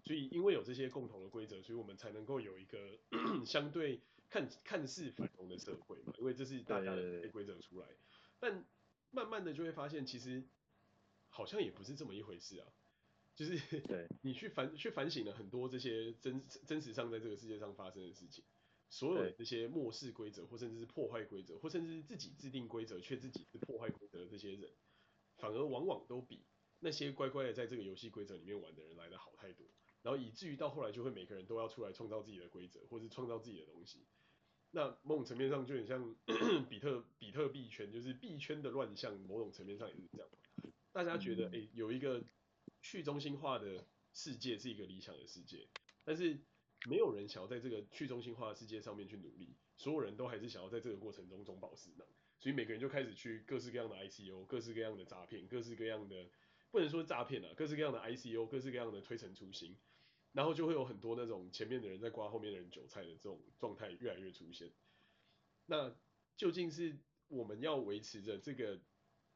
[0.02, 2.98] 所以因为有这些共同的规则，所以我们才能够有一个
[3.44, 7.88] 相对看看似繁荣的社会嘛，因为这是大家的规则出来。
[8.38, 8.64] 但
[9.10, 10.48] 慢慢的就会发现，其实
[11.28, 12.72] 好像也不是这么一回事啊，
[13.34, 13.60] 就是
[14.22, 18.44] 你去反去反省了很多这些真真实上在这个世界上发生的事情。
[18.88, 24.72] 所有的这些漠视规则，或甚至是破坏规则，或甚至是自己制定规则却自己是破坏规则的这些人，
[25.36, 26.44] 反而往往都比
[26.80, 29.64] 那些乖乖的在这个游戏规则里面玩的人来的好太多。
[30.02, 34.06] 然后以至于到后来就会每个人都要出来创造自己的规则，或是创造自己的东西。
[34.72, 36.14] 那某种层面上就很像
[36.68, 39.18] 比特比特币圈，就是币圈的乱象。
[39.20, 40.28] 某种层面上也是这样。
[40.92, 42.22] 大家觉得诶、欸，有一个
[42.80, 45.66] 去中心化的世界是一个理想的世界，
[46.04, 46.38] 但是。
[46.88, 52.06] 没有人想要在这个去中心化的世界上面去努力，所有人都还是想要在这个过程中中饱私囊，
[52.38, 56.30] 所以每个人就开始去各式各样的 ICO，各式各样的诈骗，各式各样的
[56.70, 59.76] 不能说诈骗了，各式各样的 ICO，各式各样的推陈出新，
[60.32, 64.70] 然后就会有很多那种前面的人在刮后面的人韭菜的这种状态越来越出现。
[65.66, 65.92] 那
[66.36, 66.96] 究竟是
[67.28, 68.78] 我们要维持着这个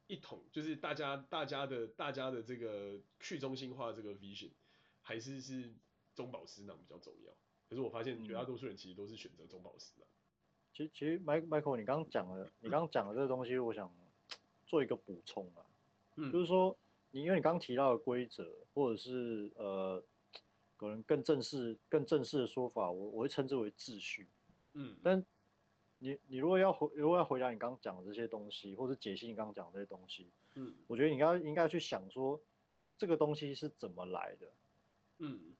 [0.07, 4.51] 一统，就是大家大家的大家的这个去中心化这个 vision，
[5.01, 5.73] 还是是
[6.13, 7.31] 中保私囊比较重要？
[7.67, 10.07] 可是我发现绝大多数人其实都是选择中保私囊。
[10.73, 13.91] 其实其实，Michael，你刚刚讲的，你刚刚讲的这个东西，我想
[14.67, 15.65] 做一个补充啊，
[16.17, 16.77] 嗯，就是说，
[17.11, 20.03] 你因为你刚刚提到的规则，或者是呃，
[20.77, 24.27] 可能更正式、更正式的说法，我我会称之为秩序，
[24.73, 25.25] 嗯，但
[25.99, 32.39] 你你如果要回如果要回答你刚刚讲的这些东西，或者解析你刚刚讲的这些东西，嗯，我觉得你应该应该去想说，
[32.97, 34.47] 这个东西是怎么来的，
[35.19, 35.55] 嗯，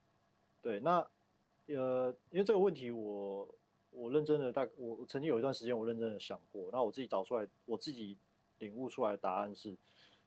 [0.61, 1.07] 对，那
[1.67, 3.53] 呃，因为这个问题我。
[3.91, 8.17] 我认真的大，我我曾经有一段时间我认真的想过，那我自己找出来，我自己
[8.57, 9.73] 领悟出来的答案是，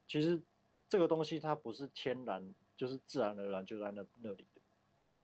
[0.07, 0.41] 其实
[0.89, 4.58] 这个东西它不是天然，就是自然而然就在那那里的，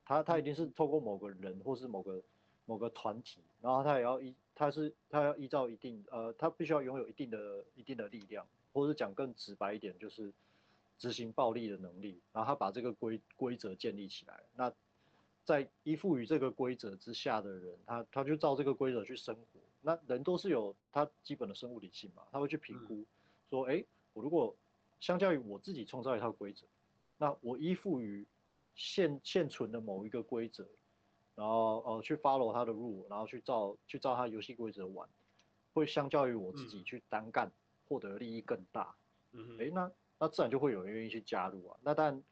[0.05, 2.23] 它它一定是透过某个人或是某个
[2.67, 10.33] 某个团体，然后他也要依，他是他要依照一定，呃，他必须要拥有一定的一定的力量，或者讲更直白一点，就是
[10.99, 14.73] 执行暴力的能力，然后他把这个规规则建立起来，那。
[15.47, 19.61] 在依附于这个规则之下的人，他他就照这个规则去生活。
[19.83, 23.05] 那人都是有他基本的生物理性嘛，他会去评估，
[23.51, 24.57] 说，哎，我如果
[25.01, 26.65] 相较于我自己创造一套规则，
[27.19, 28.25] 那我依附于
[28.75, 30.67] 现现存的某一个规则，
[31.35, 35.09] 然后呃去 follow 它的 rule，然后去照去照它游戏规则玩，
[35.73, 37.51] 会相较于我自己去单干
[37.87, 38.95] 获得利益更大。
[39.33, 41.77] 嗯，哎，那那自然就会有人愿意去加入啊。
[41.83, 42.23] 那但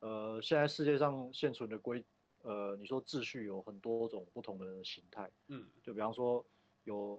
[0.00, 2.04] 呃现在世界上现存的规
[2.42, 6.44] 呃，你说秩序有很多种不同的形态，嗯，就比方说
[6.84, 7.18] 有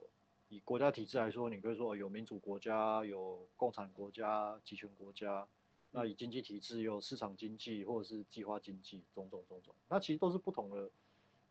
[0.49, 5.47] 以国家体制来说，你可以说有民主国家、有共产国家、集权国家，嗯、
[5.95, 10.89] 那以经济体制有市场经济或者是计划经济，种种种种，那其实都是不同的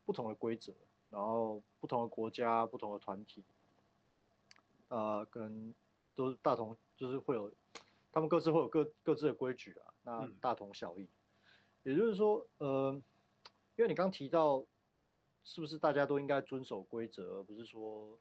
[0.05, 0.73] 不同的规则，
[1.11, 3.43] 然后不同的国家、不同的团体，
[4.89, 5.75] 呃，跟
[6.15, 7.51] 都是大同，就是会有
[8.13, 11.09] 他们各自会有各各自的规矩啊，那大同小异，嗯、
[11.93, 13.03] 也就是说，呃。
[13.77, 14.65] 因为你刚提到，
[15.43, 18.17] 是不是大家都应该遵守规则，而不是说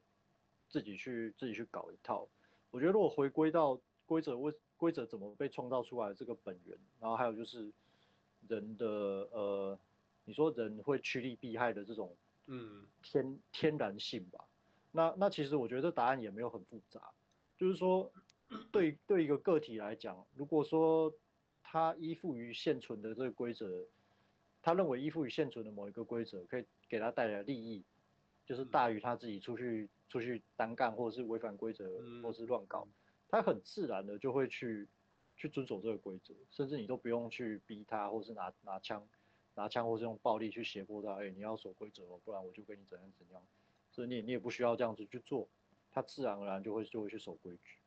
[0.68, 2.26] 自己去自己去搞一套？
[2.72, 7.72] 我觉得如果回归到规则为规则怎么被创造出来的这个本源，然后还有就是
[8.48, 8.86] 人的
[9.32, 9.78] 呃，
[10.24, 14.44] 你说人会趋利避害的这种嗯天天然性吧？
[14.92, 17.00] 那那其实我觉得这答案也没有很复杂，
[17.56, 18.12] 就是说
[18.70, 21.12] 对对一个个体来讲，如果说
[21.62, 23.86] 他依附于现存的这个规则。
[24.66, 27.84] 他认为依附于现存的某一个规则可以给他带来利益，
[28.46, 31.84] 就是大于他自己出去出去单干或者是违反规则
[32.22, 32.88] 或是乱搞，
[33.34, 34.88] 他很自然的就会去
[35.36, 39.08] 去遵守这个规则，甚至你都不用去逼他，或是拿拿枪
[39.54, 43.42] 拿枪或是用暴力去胁迫他，哎，你要守规则哦，不然我就跟你怎样怎样，
[43.90, 45.48] 所以你你也不需要这样子去做，
[45.90, 47.78] 他自然而然就会就会去守规矩，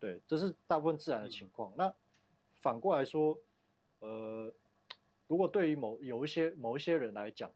[0.00, 1.72] 对，这是大部分自然的情况。
[1.76, 1.94] 那
[2.60, 3.38] 反过来说，
[4.00, 4.52] 呃。
[5.28, 7.50] 如果对于某有一些某一些人来讲，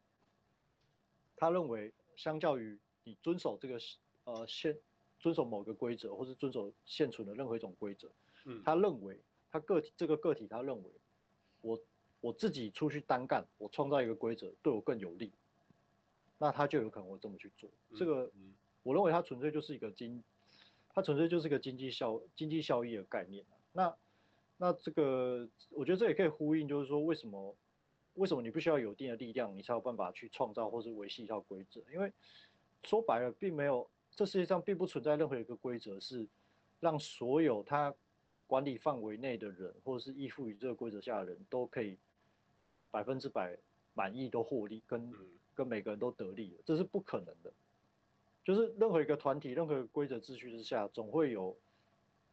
[1.35, 3.77] 他认为相较于你遵守这个
[4.23, 4.79] 呃现
[5.27, 8.09] 遵守某个规则，或是遵守现存的任何一种规则，
[8.45, 9.19] 嗯，他认为
[9.51, 10.89] 他个体这个个体他认为
[11.59, 11.77] 我
[12.21, 15.33] 我自己出去单干，我创造一个规则对我更有利，
[16.37, 17.69] 那他就有可能会这么去做。
[17.97, 18.31] 这个
[18.83, 20.23] 我认为它纯粹就是一个经，
[20.87, 23.43] 它纯粹就是一个经济效经济效益的概念。
[23.73, 23.93] 那
[24.55, 27.53] 那这个我觉得这也可以呼应，就是说为什么。
[28.13, 31.81] 为什么你必须要有一定的力量，你才有办法去创造或是维系一套规则？
[31.93, 32.11] 因为
[32.81, 36.27] 说白了，并没有这世界上并不存在任何一个规则是
[36.81, 37.93] 让所有他
[38.47, 41.97] 管理范围内的人，或者是依附于这个规则下的人都可以
[42.91, 43.55] 百分之百
[43.93, 45.13] 满意都获利，跟
[45.53, 47.53] 跟每个人都得利的，这是不可能的。
[48.43, 51.55] 就是任何一个团体，任何一个规则秩序之下，总会有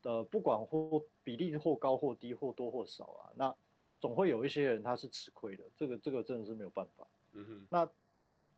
[0.02, 3.54] 呃，不管或比例或高或低或多或少啊，那。
[4.00, 7.06] 总会有一些人他是吃亏的，这个这个真的是没有办法。
[7.32, 7.66] 嗯哼。
[7.70, 7.88] 那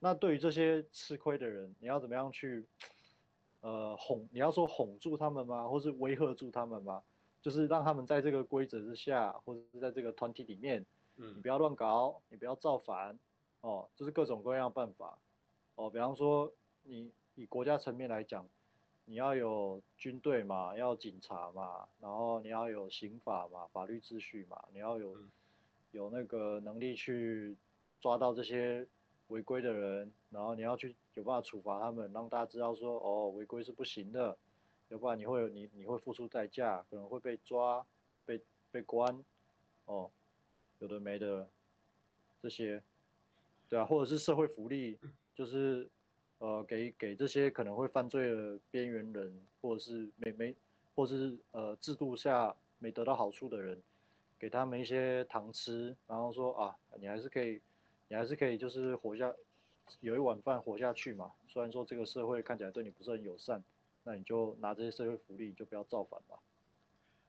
[0.00, 2.64] 那对于这些吃亏的人，你要怎么样去
[3.66, 4.28] 呃哄？
[4.30, 5.66] 你要说哄住他们吗？
[5.66, 7.02] 或是威吓住他们吗？
[7.42, 10.84] 就是让他们在这个规则之下，或者是在这个团体里面，
[11.16, 13.18] 嗯，你不要乱搞，你不要造反，
[13.62, 15.18] 哦，就是各种各样的办法。
[15.74, 16.52] 哦，比方说
[16.84, 18.46] 你以国家层面来讲。
[19.08, 25.16] 你要有军队嘛，要警察嘛，然后你要有刑法嘛，法律秩序嘛，你要有
[25.92, 27.56] 有那个能力去
[28.00, 28.84] 抓到这些
[29.28, 34.36] 违规的人，然后你要去有办法处罚他们，让大家知道说哦，违规是不行的，
[34.88, 37.84] 要不然你会你你会付出代价，可能会被抓，
[38.24, 39.24] 被被关，
[39.86, 40.10] 哦，
[40.78, 41.48] 有的没的
[42.40, 42.82] 这些，
[43.68, 44.98] 对啊，或者是社会福利，
[45.34, 45.88] 就是
[46.38, 50.54] 呃，给给这些可能会犯罪的边缘人，或者是没没，
[50.94, 53.82] 或者是呃制度下没得到好处的人，
[54.38, 57.60] 给他们一些糖吃，然后说啊，你还是可以，
[58.08, 59.34] 你还是可以就是活下，
[60.00, 61.32] 有一碗饭活下去嘛。
[61.48, 63.64] 虽然说这个社会看起来对你不是很友善，
[64.04, 66.38] 那你就拿这些社会福利，就不要造反吧。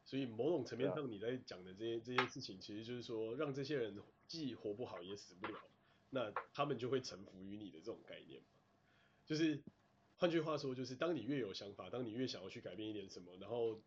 [0.05, 5.59] 所以某种层面上，你在讲的这些这些事情，其实就是说，让这些人既活不好也死不了，
[6.11, 8.41] 那他们就会臣服于你的这种概念。
[9.25, 9.61] 就是
[10.15, 13.81] 换句话说，就是当你越有想法，当你越想要去改变一点什么，然后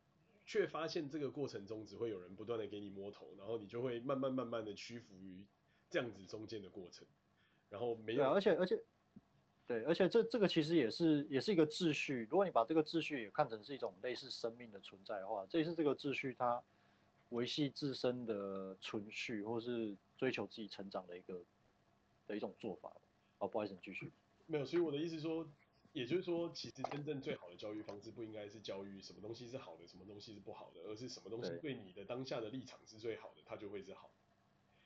[0.45, 5.47] 却发现这个过程中只会有人不断的给你摸头，然后你就会慢慢慢慢的屈服于
[5.91, 7.07] 这样子中间的过程，
[7.69, 8.81] 然后没有，而且而且。
[9.67, 12.27] 对，而且这这个其实也是也是一个秩序。
[12.29, 16.61] 如果你把这个秩序也看成是一种类似生命的存在的话，这也是这个秩序它
[17.29, 21.41] 维系自身的存续，或是追求自己成长的一个
[22.27, 22.93] 的一种做法。
[23.39, 24.11] 哦，不好意思，你继续。
[24.47, 25.49] 没有，所以我的意思说，
[25.93, 34.11] 也就是说，其实真正最好的教育方式不应该是教育什么东西是好的，什么东西是不好的，而是什么东西对你的当下的立场是最好的，它就会是好。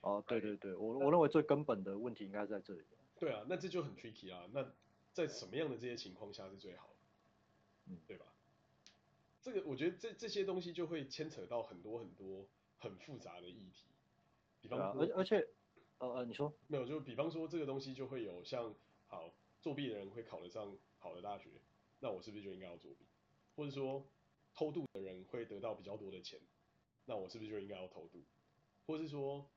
[0.05, 2.81] 哦，对对对，我我认为最根本的问题应该在这里。
[3.19, 4.47] 对啊，那这就很 tricky 啊。
[4.53, 4.71] 那
[5.13, 6.93] 在什么样的这些情况下是最好的？
[7.87, 8.27] 嗯，对吧？
[9.41, 12.45] 这个我觉得这这些东西就会牵扯到很多很多
[12.77, 13.87] 很复杂的议题。
[14.61, 15.47] 比方说，而而且，
[15.97, 16.85] 呃呃，你说没有？
[16.85, 18.75] 就比方说这个东西就会有像，
[19.07, 21.49] 好，作弊的人会考得上好的大学，
[21.99, 23.07] 那我是不是就应该要作弊？
[23.55, 24.05] 或者说
[24.53, 26.39] 偷渡的人会得到比较多的钱，
[27.05, 28.21] 那我是不是就应该要偷渡？
[28.85, 29.49] 或是说，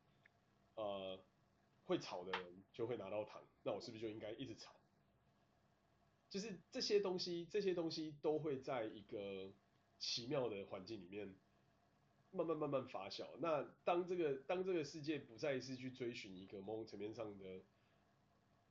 [0.79, 1.19] 呃。
[1.89, 4.75] 会吵的人就会拿到糖，那我是不是就应该一直吵？
[6.29, 9.51] 就是这些东西，这些东西都会在一个
[9.99, 11.35] 奇妙的环境里面
[12.31, 13.27] 慢慢慢慢发酵。
[13.39, 17.63] 那当这个当这个世界不再是去追寻一个某种层面上的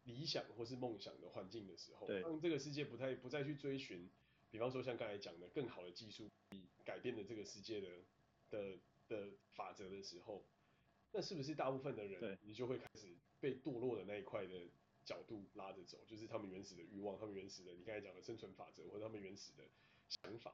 [0.04, 4.08] 理想或是梦想的环境的时候，当这个世界不太不再去追寻，
[4.52, 6.30] 比方说像刚才讲的更好的技术
[6.86, 7.88] 改变了这个世界的
[8.52, 10.46] 的的法则的时候。
[11.18, 13.08] 那是不是大部分的人，你就会开始
[13.40, 14.70] 被堕落的那一块的
[15.04, 19.64] 角度拉着走，就是他们原始的欲望，他们原始的你刚才讲的生存法则，或者他们原始的
[20.08, 20.54] 想法。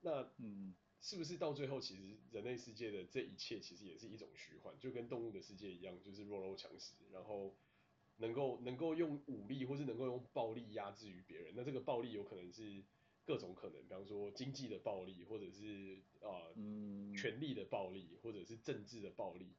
[0.00, 7.56] 那嗯，是不是到最后，其实人类世界的这一切，其实也是一种虚幻，就跟动物的世界一样，就是弱肉强食，然后
[8.18, 11.52] 能够能够用武力，或是能够用暴力压制于别人。
[11.56, 12.84] 那这个暴力有可能是。
[13.28, 19.52] 各种可能，比方说经济的暴力，或者是啊、呃嗯、权力的暴力，或者是政治的暴力，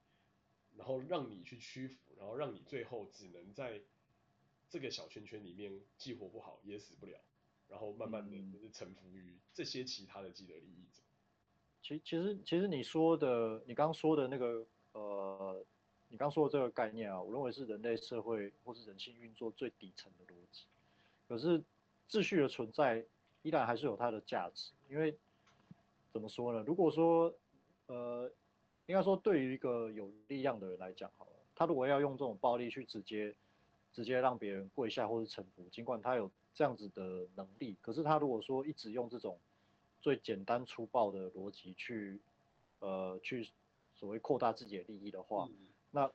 [0.75, 3.79] 然后让你去屈服，然后让你最后只能在
[4.71, 7.19] 这个小圈圈里面既活不好也死不了，
[7.67, 11.03] 然后慢慢的就是臣服于这些其他的既得利益者。
[11.83, 15.63] 其其实其实你说的，你刚刚说的那个呃，
[16.07, 20.65] 你刚刚说的这个概念啊，我认为是人类社会或是人性运作最底层的逻辑。
[21.27, 21.63] 可是
[22.09, 23.05] 秩序的存在。
[23.41, 25.17] 依然还是有它的价值，因为
[26.11, 26.63] 怎么说呢？
[26.67, 27.33] 如果说，
[27.87, 28.29] 呃，
[28.85, 33.33] 应该说对于一个有力量的人来讲，好了，他如果要用这种暴力去直接
[33.93, 39.39] 直接让别人跪下或是臣服，尽管他有这样子的能力，可是他如果说一直用这种
[40.01, 42.19] 最简单粗暴的逻辑去，
[42.79, 43.49] 呃，去
[43.95, 46.11] 所谓扩大自己的利益的话，嗯、那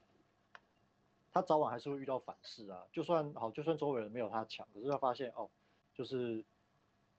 [1.32, 2.84] 他早晚还是会遇到反噬啊。
[2.92, 5.48] 就算好，就算周围人没有他强，可是他发现哦，
[5.94, 6.44] 就是。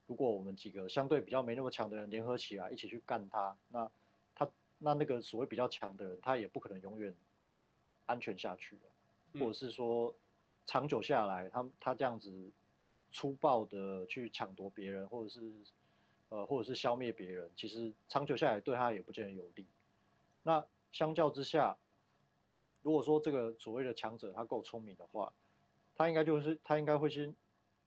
[0.07, 3.91] 如果我们几个相对比较没那么强的人联合起来一起去干他，那
[4.35, 7.15] 他那那个所谓比较强的人，他也不可能永远
[8.05, 8.77] 安全下去，
[9.33, 10.13] 或者是说
[10.67, 12.51] 长久下来，他他这样子
[13.11, 15.41] 粗暴的去抢夺别人，或者是
[16.29, 19.65] 呃或者是消灭别人，其实长久下来对他也不见得有利。
[20.43, 21.75] 那相较之下，
[22.83, 25.33] 如果说这个所谓的强者他够聪明的话，
[25.95, 27.35] 他应该就是他应该会先。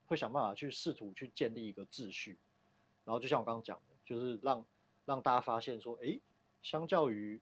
[0.09, 2.39] 会想办法去试图去建立一个秩序，
[3.05, 4.65] 然后就像我刚刚讲的，就是让
[5.05, 6.19] 让大家发现说，哎，
[6.63, 7.39] 相较于，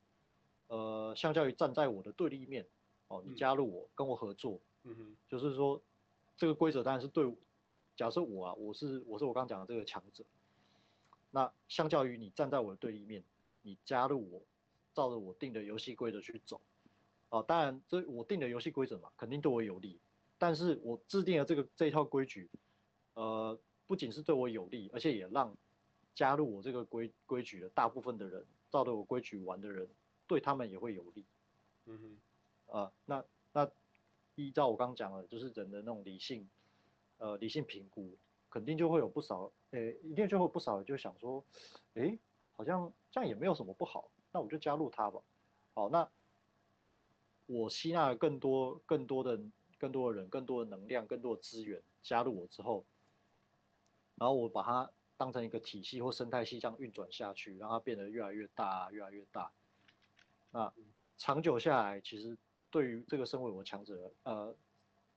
[0.66, 2.66] 呃，相较于站在我的对立面，
[3.06, 5.80] 哦，你加入我，嗯、跟我合作，嗯哼，就是说
[6.36, 7.24] 这个规则当然是对，
[7.96, 10.24] 假设我啊，我是我是我刚刚讲的这个强者，
[11.30, 13.22] 那相较于你站在我的对立面，
[13.62, 14.42] 你加入我，
[14.92, 16.60] 照着我定的游戏规则去走，
[17.28, 20.00] 哦，当然这我定的游戏规则嘛，肯定对我有利。
[20.38, 22.50] 但是我制定了这个这一套规矩，
[23.14, 25.56] 呃，不仅是对我有利，而且也让
[26.14, 29.88] 加入我这个规规矩的大部分的人，照着我规矩玩的人，
[30.26, 31.26] 对他们也会有利。
[31.86, 31.98] 嗯
[32.66, 33.70] 哼，啊，那那
[34.34, 36.48] 依照我刚刚讲的，就是人的那种理性，
[37.18, 38.18] 呃，理性评估，
[38.50, 41.44] 肯定就会有不少，诶，一定就会有不少人就想说，
[41.94, 42.18] 诶，
[42.52, 45.22] 好像这样也没有什么不好，那我就加入他吧。
[45.74, 46.10] 好，那
[47.46, 49.40] 我吸纳了更多更多的。
[49.78, 52.84] 更多的人、更多的能量、更多的资源加入我之后，
[54.16, 59.52] 然后我把它当成一个体系或生态系这样运转下去，让它变得越来越大、越来越大。
[60.50, 60.72] 那
[61.18, 62.36] 长久下来，其实
[62.70, 64.54] 对于这个身为我强者，呃，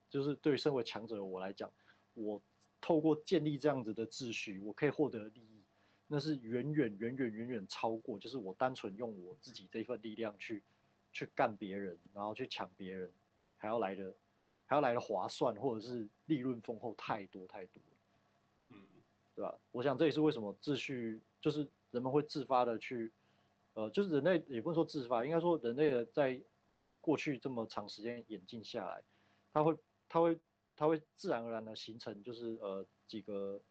[0.09, 1.71] 就是对于身为强者的我来讲，
[2.13, 2.41] 我
[2.81, 5.63] 透过建立这样子的秩序，我可以获得利益，
[6.07, 10.63] 那是远远远远远远超过，就是我单纯用我自己这份力量去
[11.11, 13.11] 去干别人，然后去抢别人，
[13.57, 14.15] 还要来的
[14.69, 17.81] 还要来的划算，或者是利润丰厚太多太多，
[18.69, 18.77] 嗯，
[19.35, 19.59] 对吧？
[19.71, 23.11] 我想这也是为什么秩序就是人们会自发的去。
[23.73, 26.41] 呃，就是人类也不能说自发，应该说人类的在
[26.99, 29.01] 过去这么长时间演进下来，
[29.53, 29.77] 它会
[30.09, 30.39] 它会
[30.75, 33.61] 它会自然而然的形成，就是呃几个，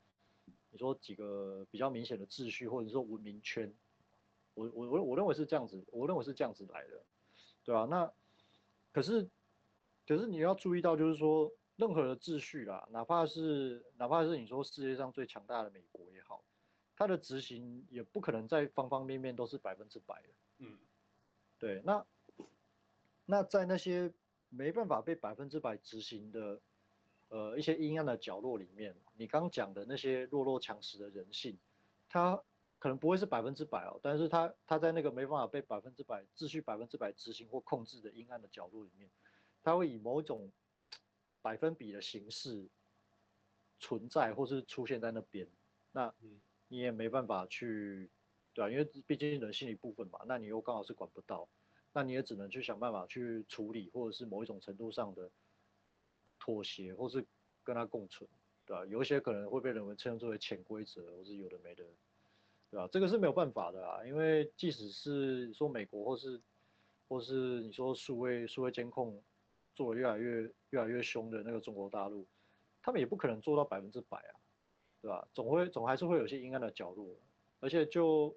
[0.71, 3.75] 你说几个比较明显的秩序或者说文明圈，
[4.55, 7.05] 我我我我认为是这样子，我认为是这样子来的，
[7.65, 8.11] 对啊，那
[8.93, 9.29] 可是
[10.09, 16.43] 可是你要注意到，就是说任何的秩序啦，哪怕是哪怕是你说世界上最强大的美国也好。
[16.97, 20.29] 它的执行也不可能在方方面面都是百分之百的，
[20.59, 20.77] 嗯，
[21.57, 22.05] 对，那
[23.25, 24.13] 那在那些
[24.49, 26.61] 没办法被百分之百执行的，
[27.29, 31.57] 呃，一些阴暗的角落里面，你刚讲的那些弱肉强食的人性，
[32.09, 32.43] 它
[32.81, 39.09] 可能不会是百分之百哦，但是它它在那个没办法被百分之百秩序百分之百执行或控制的阴暗的角落里面，
[39.63, 40.51] 它会以某种
[41.43, 42.69] 百分比的形式
[43.79, 45.49] 存在或是出现在那边，
[45.93, 46.41] 那嗯。
[46.71, 48.11] 你也没办法去，
[48.53, 51.49] 对啊，因为毕竟人性一部分嘛，那你又刚好是管不到，
[51.95, 55.31] 那你也只能去想办法去处理，或者是某一种程度上的
[56.39, 57.25] 妥协，或是
[57.65, 58.29] 跟他共存，
[58.67, 58.85] 对吧？
[58.85, 61.83] 有一些可能会被人们称之为潜规则，或是有的没的，
[62.71, 62.87] 对吧？
[62.93, 66.39] 这个是没有办法的啊，因为即使是说美国，或是
[67.09, 69.25] 或是你说数位数位监控
[69.79, 72.27] 做得越来越越来越凶的那个中国大陆，
[72.83, 74.35] 他们也不可能做到百分之百啊。
[75.01, 75.29] 对吧？
[75.33, 77.17] 总会总还是会有些阴暗的角落，
[77.61, 78.37] 而且就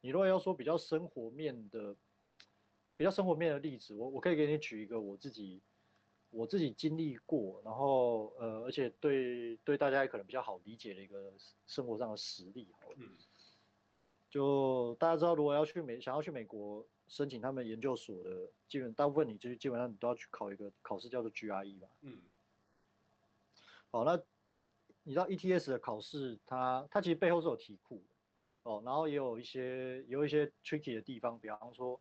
[0.00, 1.94] 你如果要说比较生活面的，
[2.96, 5.62] 比较生活面的例子，我我可以给你举一个我自己
[6.30, 11.32] 我自己经历过，然后呃，而且对对大家也可能比较好理解的一个
[11.68, 12.96] 生活上的实例好了。
[12.98, 13.16] 嗯。
[14.28, 21.88] 就大家知道，如果要去美想要去美国申请他们研究所的，基本大部分你就基本上你都要去考一个考试叫做 GRE 吧。
[22.00, 22.18] 嗯。
[23.90, 24.20] 好，那。
[25.04, 28.00] 你知道 ETS 的考试，它它其实背后是有题库
[28.62, 32.00] 哦，然后也有一些有一些 tricky 的地方，比方说，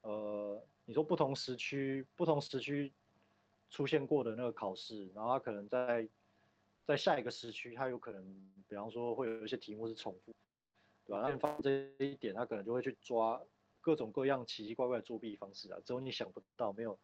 [0.00, 2.92] 呃，你说不同时区不同时区
[3.70, 6.08] 出现过的那个考试，然后它可能在
[6.84, 10.34] 在下一个时区，它有可能，比方说会有一些题目是重复，
[11.06, 11.20] 对吧？
[11.22, 13.40] 那你发现这一点，它可能就会去抓
[13.84, 16.98] 各种各样奇奇怪怪的作弊方式啊，只有你想不到，没有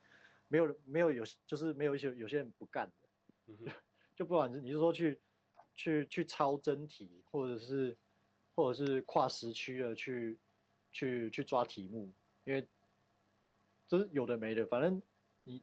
[0.49, 3.09] 没有没有有就是没有一些有些人不干的。
[3.49, 3.71] 嗯
[4.17, 5.21] 就不管是你是说去
[5.77, 7.97] 去去抄真题，或者是
[8.55, 10.39] 或者是跨时区的去
[10.91, 12.11] 去去抓题目，
[12.45, 12.67] 因为
[13.87, 15.03] 就是有的没的，反正
[15.45, 15.63] 你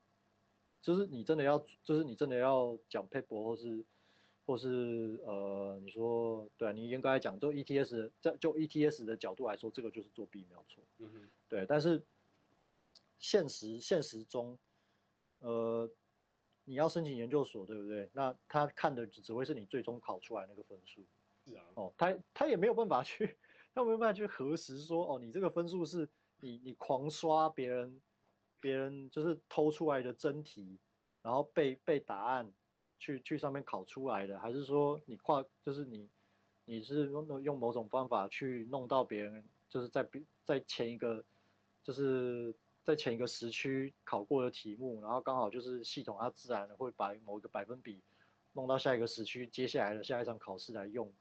[0.82, 3.84] 就是你真的要就是你真的要讲 paper 或是
[4.48, 12.04] 或是呃你说对啊，你应该来讲就 ETS 在就 ETS 的角度来说，这个就是作弊没有错，嗯哼，对，但是
[13.20, 14.58] 现实现实中
[15.38, 15.88] 呃。
[16.70, 18.10] 你要申请研究所，对不对？
[18.12, 21.02] 那他看的只会是你最终考出来那个分数。
[21.46, 21.64] 是啊。
[21.76, 23.38] 哦，他他也没有办法去，
[23.74, 26.10] 他没有办法去核实说，哦，你这个分数是
[26.42, 28.02] 你你狂刷别人，
[28.60, 30.78] 别人就是偷出来的真题，
[31.22, 32.52] 然后背背答案
[33.00, 36.10] 去去上面考出来的，还是说你跨就是你
[36.66, 41.24] 你是用用某种方法去弄到别人，就是在比在前一个
[41.84, 42.54] 就是。
[42.88, 48.02] 在前一个时区考过的题目，然后刚好就是系统它自然会把某一个百分比
[48.54, 51.12] 弄到下一个时区，接下来的下一场考试来用，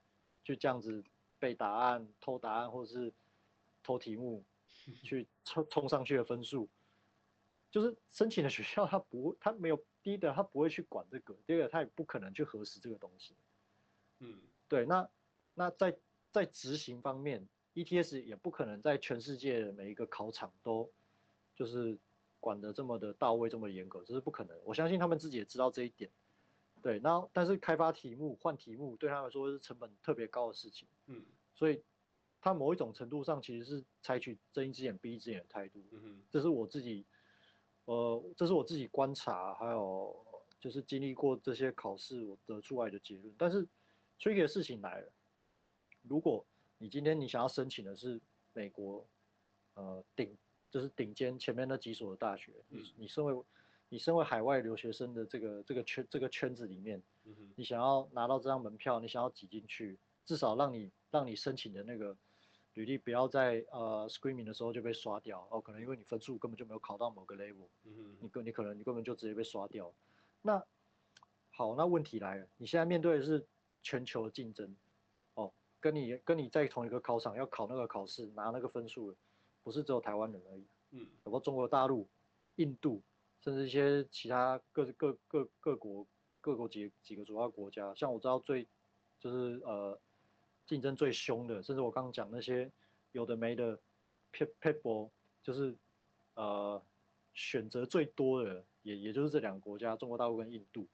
[0.44, 1.02] 就这样子
[1.40, 3.12] 背答案、偷答案或者是
[3.82, 4.44] 偷题目
[5.02, 6.68] 去冲冲上去的分数，
[7.76, 13.36] 就是申请的学校他不他没有第一的他不会去管这个，第二个他也不可能去核实这个东西。
[14.20, 15.10] 嗯，对，那
[15.52, 15.98] 那在
[16.32, 20.90] 在执行方面，ETS 也不可能在全世界的每一个考场都。
[21.54, 21.98] 就是
[22.38, 24.60] 管得这么的到位，这么严格，这是不可能。
[24.62, 26.10] 我相信他们自己也知道这一点。
[26.82, 30.86] 对，然后但是开发题目、换题目对他们来说是成本特别高的事情。
[31.06, 31.24] 嗯，
[31.54, 31.82] 所以
[32.42, 35.82] 他某一种程度上其实是采取睁一只眼闭一只眼的态度。
[35.92, 37.06] 嗯哼，这是我自己，
[37.86, 40.14] 呃，这是我自己观察，还有
[40.60, 43.34] 就是经历过这些考试我得出来的结论。
[43.36, 43.66] 但是
[44.20, 45.10] ，tricky 的事情来了，
[46.02, 46.46] 如果
[46.78, 48.20] 你今天你想要申请的是
[48.52, 49.04] 美国，
[49.74, 50.36] 呃，顶。
[50.68, 53.42] 就是顶尖前面那几所的大学，你你身为
[53.88, 57.00] 你身为海外留学生的这个这个圈这个圈子里面，
[57.54, 62.14] 你想要拿到这张门票，你想要挤进去，至少让你让你申请的那个
[62.76, 69.94] 履历不要在呃 screaming 的时候就被刷掉哦，可能因为你分数根本就没有考到某个 level，嗯，你根你可能你根本就直接被刷掉。
[70.42, 70.62] 那
[71.52, 73.46] 好，那问题来了，你现在面对的是
[73.82, 74.76] 全球竞争，
[75.34, 75.50] 哦，
[75.80, 79.16] 跟你跟你在同一个考场要考那个考试拿那个分数，
[79.62, 82.06] 不是只有台湾人而已，嗯，包括中国大陆、
[82.56, 83.02] 印度，
[83.40, 86.06] 甚至一些其他各各各各国
[86.42, 88.68] 各国几几个主要国家，像我知道最
[89.18, 89.98] 就是呃
[90.66, 92.70] 竞争最凶的，甚至我刚刚讲那些
[93.12, 93.78] 有的没的
[94.32, 95.10] paper
[95.42, 95.76] 就是
[96.34, 96.82] 呃
[97.34, 100.86] 选择最多的，也也就是这两个国家，中国大陆跟印度。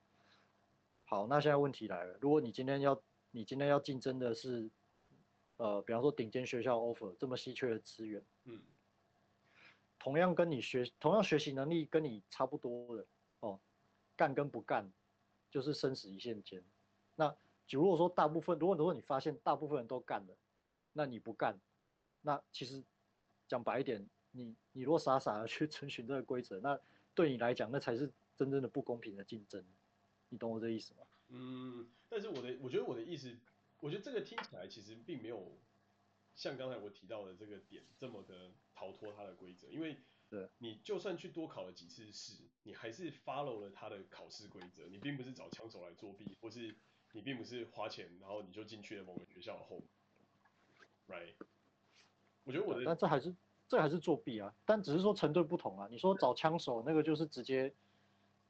[1.04, 4.70] 好，那现在问题来了，如果你今天要，你今天要竞争的是，
[5.56, 8.62] 呃，比方说顶尖学校 offer 这么稀缺的资源，嗯，
[9.98, 13.06] 同样跟你学，同样学习能力跟你差不多的，
[13.40, 13.60] 哦，
[14.16, 14.90] 干跟不干，
[15.50, 16.64] 就是生死一线间。
[17.14, 17.36] 那
[17.68, 20.36] 如果说大部分，如果如果你发现大部分人都干了，
[20.92, 21.58] 那你不干，
[22.20, 22.82] 那其实
[23.48, 26.78] 讲白一点，你你如果傻傻的去遵循这个规则，那
[27.14, 29.64] 对你来讲，那才是真正的不公平的竞争。
[30.28, 31.06] 你懂我这意思吗？
[31.28, 33.34] 嗯，但是我的，我觉得我的意思，
[33.80, 35.58] 我觉得这个听起来其实并没有
[36.36, 39.98] 像刚才我提到的这个点这么的逃脱它的规则，因为
[40.28, 46.74] 对，你就算去多考了几次试，你还是 follow 了他的考试规则，你并不是找枪手来作弊，或是
[47.12, 49.80] 你并不是花钱然后你就进去了某个学校后
[51.08, 51.34] ，right？
[52.44, 53.34] 我觉得我的，但这还是
[53.68, 55.88] 这还是作弊啊，但只是说程度不同啊。
[55.90, 57.72] 你说找枪手那个就是直接。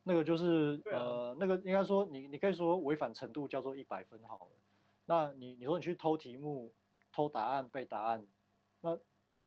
[0.05, 0.99] 那个就是、啊、
[1.31, 4.51] 呃，那个应该说你你可以说违反程度叫做一百分好了。
[5.05, 6.73] 那你你说你去偷题目、
[7.13, 8.27] 偷答案、背答案，
[8.81, 8.99] 那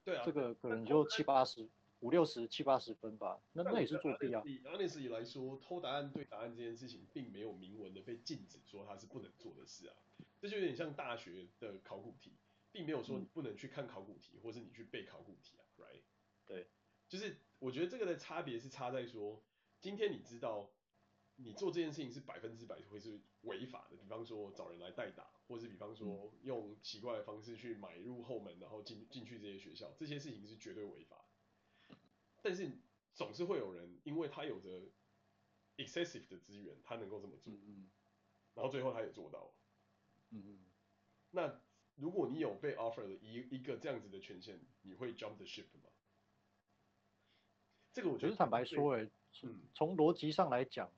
[0.05, 1.67] 对啊，这个可能就七八十、
[2.05, 3.41] 五六十、七八十分吧。
[3.51, 4.43] 那那也是作弊啊。
[4.45, 9.95] 以 honestly 来说，偷答案、对答案这件事情，并没有明文的被禁止说它是不能做的事啊。
[10.39, 12.33] 这就有点像大学的考古题，
[12.71, 16.03] 并没有说你不能去看考古题，或是你去背考古题啊，right？
[16.45, 16.67] 对，
[17.09, 19.41] 就是我觉得这个的差别是差在说。
[19.81, 20.69] 今天你知道，
[21.37, 31.24] 你做这件事情是百分之百会是违法的，比方说找人来代打，或是比方说用奇怪的方式去买入后门，然后进进去这些学校，这些事情是绝对违法。
[32.45, 32.71] 但是
[33.15, 34.83] 总是会有人，因为他有着
[35.77, 37.89] excessive 的资源，他能够这么做，嗯
[38.53, 39.51] 然后最后他也做到了。
[40.29, 40.59] 嗯，
[41.31, 41.59] 那
[41.95, 45.89] 如果你有被 offer 的一一个这样子的权限，你会 jump the ship 吗？
[47.93, 49.09] 这个我觉得坦白说，哎。
[49.41, 50.89] 嗯，从逻辑上来讲，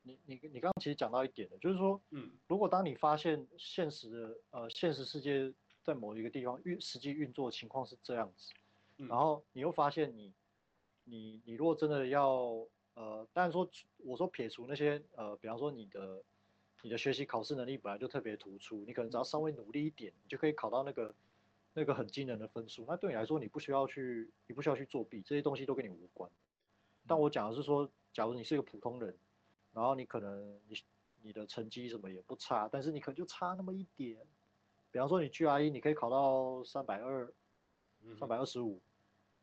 [0.00, 8.54] 你你你刚刚其实讲到一点的，就是说，嗯，如果当你发现现实的呃现实世界在某一个地方运实际运作情况是这样子，
[8.96, 10.32] 然后你又发现你
[11.08, 16.22] 你你如果真的要呃，当然说我说撇除那些呃，比方说你的
[16.82, 21.14] 你的学习考试能力本来就特别突出，你可能只要稍微努力一点，你就可以考到那个
[21.74, 26.30] 那个很惊人的分数，那对你来说你不需要去你不需要去作弊，这些东西都跟你无关。
[27.06, 29.16] 但我讲的是说，假如你是一个普通人，
[29.72, 30.76] 然后你可能你
[31.22, 34.18] 你的成绩什么也不差，但是你可能就差那么一点。
[34.90, 37.32] 比方说你 GRE 你可以考到三百二，
[38.18, 38.80] 三百二十五，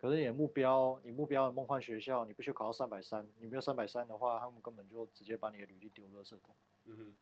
[0.04, 6.54] 可是你的目标，你目标的梦幻学校，你必须考到三百三，你没有三百三的话，他们根本就直接把你的履历丢了圾桶。
[6.84, 7.16] 嗯哼，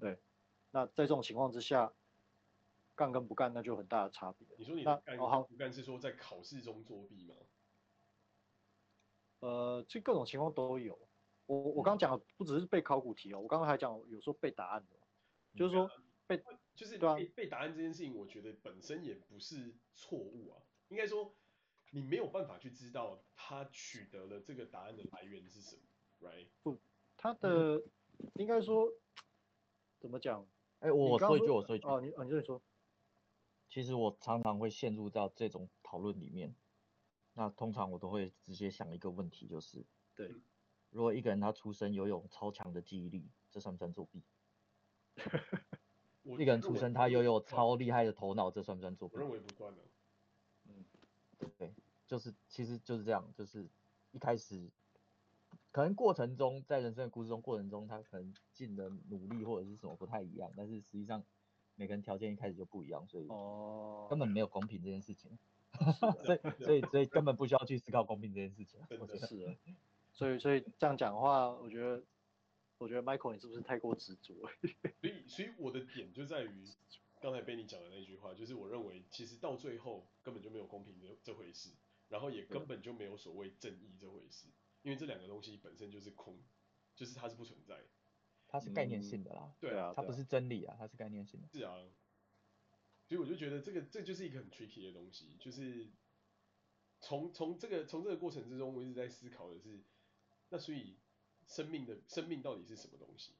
[0.00, 0.18] 对。
[0.70, 1.92] 那在这种情况之下，
[2.94, 4.48] 干跟不干那就很大的差别。
[4.56, 7.34] 你说你干跟不干是说在考试中作弊吗？
[9.40, 10.98] 呃，这各种情况都有。
[11.44, 14.96] 我我刚刚讲的不只是背考古题哦，我刚刚还讲有时候背答案的，
[15.54, 15.90] 就是说
[16.26, 16.42] 背
[16.74, 20.56] 就是对啊，背答案这件事情，我觉得本身也不是错误啊。
[20.88, 21.32] 应该说
[21.90, 25.82] 你没有办法去知道他取得了这个答案的来源是什么
[26.20, 26.48] ，right？
[26.62, 26.80] 不，
[27.16, 27.82] 他的、嗯、
[28.34, 28.92] 应该说
[29.98, 30.46] 怎么讲？
[30.78, 31.86] 哎、欸，我说一句，我说一句。
[31.86, 32.62] 哦，你哦，你这里说。
[33.68, 36.54] 其实我常常会陷入到这种讨论里面。
[37.34, 39.86] 那通常我都会直接想一个问题，就是，
[40.16, 40.34] 对，
[40.90, 44.24] 如果一个人他出生拥有超强的记忆力，这算不算作弊？
[46.38, 49.14] 一个人出生他拥有超厉害的头脑，这算不算作弊？
[49.14, 49.82] 我认为不算的。
[51.40, 51.72] 嗯，对，
[52.06, 53.68] 就是其实就是这样，就是
[54.12, 54.68] 一开始
[55.72, 61.22] 可能过程中在人生的故事中过程中，他可能尽的努力或者是什么不太一样，但是实际上
[61.76, 65.38] 每个人条件一开始就不一样，所以哦根本没有公平这件事情。
[66.24, 69.56] 所以所以所以根本不需要去思考公平这件事情，我觉得是。
[70.12, 72.02] 所以所以这样讲的话，我觉得
[72.76, 74.34] 我觉得 Michael 你是不是太过执着？
[75.00, 76.66] 所以所以我的点就在于
[77.20, 81.70] 刚才被你讲的那句话，就是我认为其实到最后根本就没有公平的这回事，
[82.08, 84.48] 然后也根本就没有所谓正义这回事。
[84.82, 86.42] 因为这两个东西本身就是空，
[86.96, 87.84] 就是它是不存在，
[88.48, 89.52] 它是概念性的啦。
[89.52, 91.48] 嗯、对啊，它不是真理啊，它是概念性的。
[91.52, 91.76] 是啊，
[93.06, 95.90] 所以我就觉得这个这就是一个很 tricky 的东西，就是
[97.00, 99.84] 从从这个从这个过程之中，我一直在思考的是，
[100.48, 100.96] 那所以
[101.46, 103.34] 生命的生命到底是什么东西？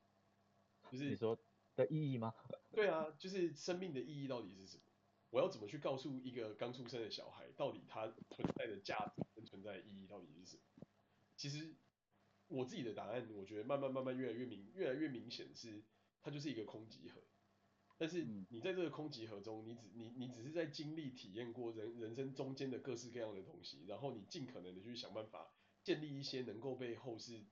[0.92, 1.38] 就是你说
[1.80, 2.34] 的意义吗？
[2.72, 4.82] 对啊，就是生命的意义到底是什么？
[5.30, 10.86] 我要怎么去告诉一个刚出生的小孩，到底他存在的价值跟存在的意义到底是什么？
[11.36, 11.74] 其实
[12.48, 15.82] 我自己的答案，我觉得慢慢慢慢越来越明，越来越明显是，
[16.20, 17.20] 它就是一个空集合。
[17.96, 25.52] 但是你在这个空集合中，你只你你只是在经历体验过人人生中间的各式各样的东西，然后你尽可能的去想办法
[25.82, 27.44] 建立一些能够被后世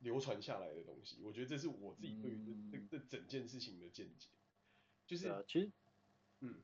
[0.00, 1.18] 流传下来的东西。
[1.22, 4.28] 我觉得这是我自己对于这这这整件事情的见解。
[5.06, 5.70] 就是其实，
[6.40, 6.54] 嗯。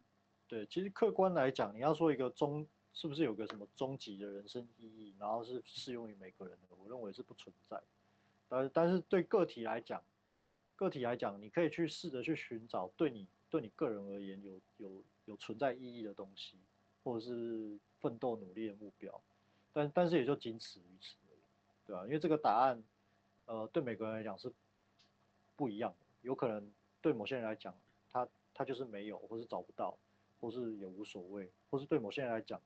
[0.48, 7.82] 对，其实客观来讲，你要说一个终是不是有个什么终极的人生意义，然后是适用于每个人的，我认为是不存在。
[8.48, 10.00] 但是但是对个体来讲，
[10.76, 16.56] 个体来讲，你可以去试着去寻找对你对你个人而言有有有存在意义的东西，
[17.02, 19.20] 或者是奋斗努力的目标。
[19.72, 21.40] 但但是也就仅此于此而已，
[21.86, 22.04] 对吧？
[22.04, 22.80] 因为这个答案，
[23.46, 24.52] 呃，对每个人来讲是
[25.56, 27.74] 不一样的，有可能对某些人来讲，
[28.10, 29.98] 他他就是没有，或是找不到。
[30.38, 32.60] 或是也无所谓，或是对某些人来讲，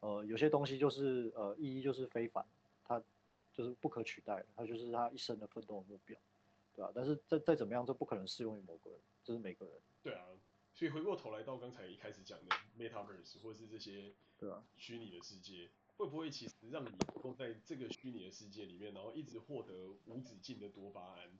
[0.00, 2.42] 呃，有些东西就是呃意义就是非凡，
[2.82, 2.98] 它
[3.52, 6.18] 就是不可取代的，它就是他一生的奋斗的目标，
[6.74, 6.90] 对吧？
[6.94, 9.74] 但是再再怎么样，这不可能适用于某个人，这是每个人。
[10.02, 10.24] 对啊，
[10.72, 19.72] 所以回过头来到刚才一开始讲的 Metaverse 或是这些对啊虚拟的世界，会不会其实让你能够在这个虚拟的世界里面，然后一直获得
[20.06, 21.30] 无止境的多巴胺，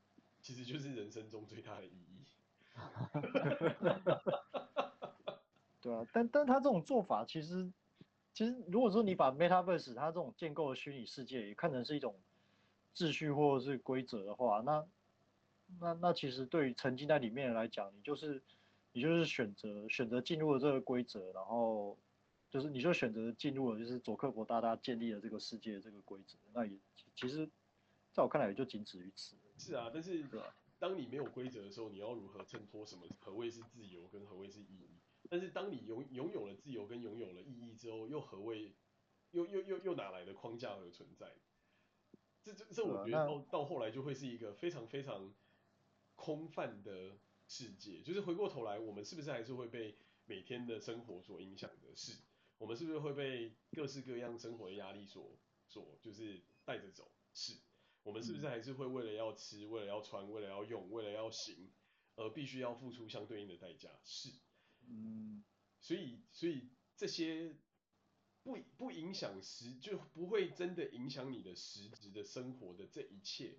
[0.41, 2.25] 其实就是人生中最大的意义。
[5.81, 7.71] 对啊，但但他这种做法，其实
[8.33, 12.17] 其实如果说你把 Metaverse 它这种建构的虚拟世界也看成是一种
[12.95, 14.87] 秩序或者是规则的话，那
[15.81, 18.43] 那那其实对于沉浸在里面来讲，你就是
[18.93, 21.99] 你就是选择选择进入了这个规则，然后
[22.55, 26.79] 就是你就选择进入了就是佐克伯大大建立了这个世界的这个规则，那也
[27.17, 27.51] 其实
[28.13, 29.35] 在我看来也就仅止于此。
[29.59, 30.25] 是啊，但是
[30.79, 33.09] 当你没有规则的时候，你要如何衬托什么？
[33.19, 34.89] 何谓是自由跟何谓是意义？
[35.29, 38.73] 但是当你拥拥有了自由跟拥有了意义之后，又何谓，
[39.33, 41.35] 又又又又哪来的框架和存在？
[42.45, 45.35] 这这这，我觉得到到后来就会是一个非常非常
[46.15, 48.01] 空泛的世界。
[48.03, 49.97] 就是回过头来，我们是不是还是会被
[50.27, 51.97] 每天的生活所影响的？
[51.97, 52.13] 是，
[52.59, 57.11] 我们是不是会被各式各样生活的压力所所就是带着走？
[57.33, 57.59] 是，
[58.03, 61.73] 我们是不是还是会为了要吃，为了要穿，为了要用，为了要行，
[62.17, 63.91] 而必须要付出相对应的代价？
[64.05, 64.31] 是。
[64.87, 65.43] 嗯，
[65.81, 67.57] 所以所以这些
[68.43, 73.59] 不不影响实，就不会真的影响你的实质的生活的这一切，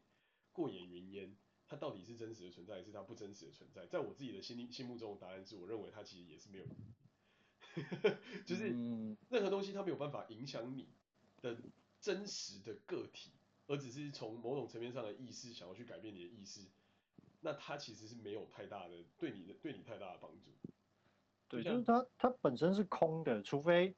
[0.53, 1.35] 过眼云烟，
[1.67, 3.87] 它到底是真实的存在，还是它不真实的存在？
[3.87, 6.65] 在我自己的心里心目中的答案是，我认为它其实也是没有，
[8.45, 8.69] 就是
[9.29, 10.87] 任何东西它没有办法影响你
[11.41, 11.57] 的
[11.99, 13.31] 真实的个体，
[13.67, 16.61] 而只是从某种层面上的意识想要去改变你的意识，
[17.41, 20.51] 那它其实是没有太大的对你的对你太大的帮助。
[21.47, 23.95] 对，就是它，它本身是空的，除非，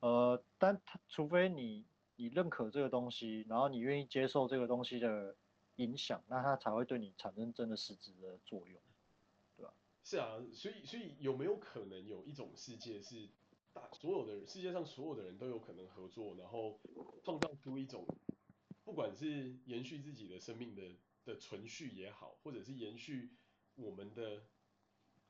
[0.00, 1.84] 呃，但它除非你
[2.16, 5.36] 你认可这个东西，然后你愿意接受这个东西的
[5.76, 8.80] 影响，那它才会对你产生真的实质的作用？
[10.06, 13.28] 是啊，所以所以有没有可能有一种世界是
[13.72, 16.78] 大所有的人，世界上所有的人都有可能合作，然后
[17.24, 18.06] 创造出一种，
[18.84, 20.94] 不管是延续自己的生命的
[21.24, 23.30] 的存续也好，或者是延续
[23.74, 24.46] 我们的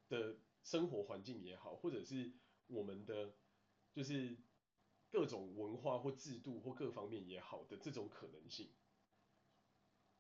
[0.08, 0.36] 的。
[0.62, 2.32] 生活环境也好，或者是
[2.66, 3.36] 我们的
[3.92, 4.36] 就是
[5.12, 8.68] 各种文化或制度或各方面也好的这种可能性，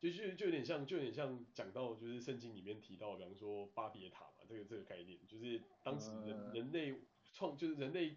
[0.00, 6.94] 就就就有点像，就有点像讲到就是圣经里面提到，比方说巴别塔嘛，这个这个概念，就是当时人人类
[7.32, 8.16] 创就是人类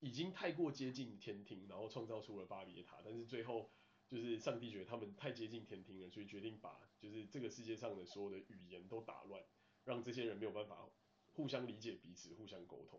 [0.00, 3.70] 已经太过接近天庭，然后创造出了巴别塔，但是最后
[4.06, 9.42] 就是上帝觉得他们太接近天庭了，所以决定把就是这个世界上的所有的语言都打乱，
[9.84, 10.88] 让这些人没有办法。
[11.32, 12.98] 互相理解彼此，互相沟通。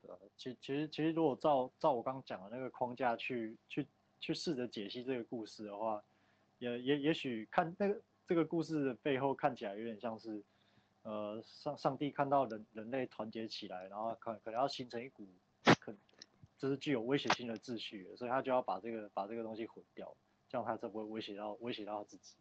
[0.00, 3.86] 对啊，其其实其实如果照照我刚刚讲的那个框架去去
[4.18, 6.02] 去试着解析这个故事的话，
[6.58, 10.44] 也也也许看那个这个故事的背后看起来有点像是，
[11.02, 15.26] 呃上上帝看到人人类团结起来，然后可可能要形成一股
[15.80, 15.96] 可
[16.56, 20.16] 就是具有威胁性的秩序，所以他就要把这个把这个东西毁掉，
[20.48, 22.36] 这样他才不会威胁到威胁到他自己。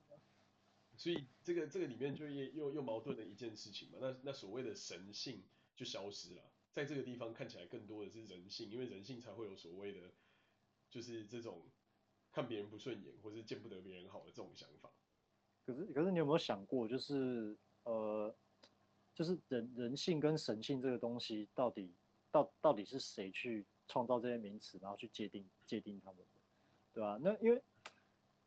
[0.95, 5.43] 所以这个这个里面就又又又矛盾的一件事情嘛，那那所谓的神性
[5.75, 6.41] 就消失了，
[6.73, 10.11] 在这个地方看起来更多的是人性，因为人性才会有所谓的，
[10.89, 11.63] 就是这种
[12.37, 14.91] 看别人不顺眼，或是见不得别人好的这种想法。
[15.65, 18.31] 可是可是你有没有想过，就是呃，
[19.15, 21.91] 就是人人性跟神性这个东西，到底
[22.29, 26.19] 到到底是谁去创造这些名词，然后去界定界定他们，
[26.93, 27.17] 对吧？
[27.19, 27.59] 那因为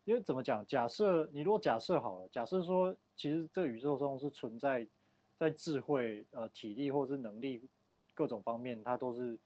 [0.05, 0.65] 因为怎么讲？
[0.67, 4.87] 假设你如果假设好了，假设说其实这宇宙中是存在
[5.37, 7.69] 在智慧、呃体力或者是能力
[8.15, 9.37] 各种方面，它都是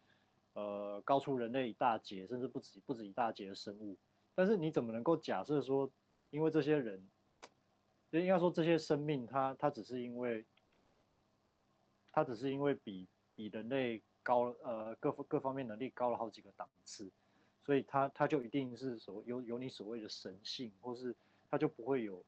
[0.53, 3.97] 呃高出人类一大截，甚至不止不止一大截的生物。
[4.35, 5.91] 但是你怎么能够假设说，
[6.31, 7.09] 因为这些人？
[8.11, 10.45] 就应该说，这些生命它，它它只是因为，
[12.13, 17.11] 它只是因为比比人类高，呃，各各方面能力高了好几个档次，
[17.65, 21.13] 所以它它就一定是所有有你所谓的神性，或是
[21.51, 22.25] 它就不会有，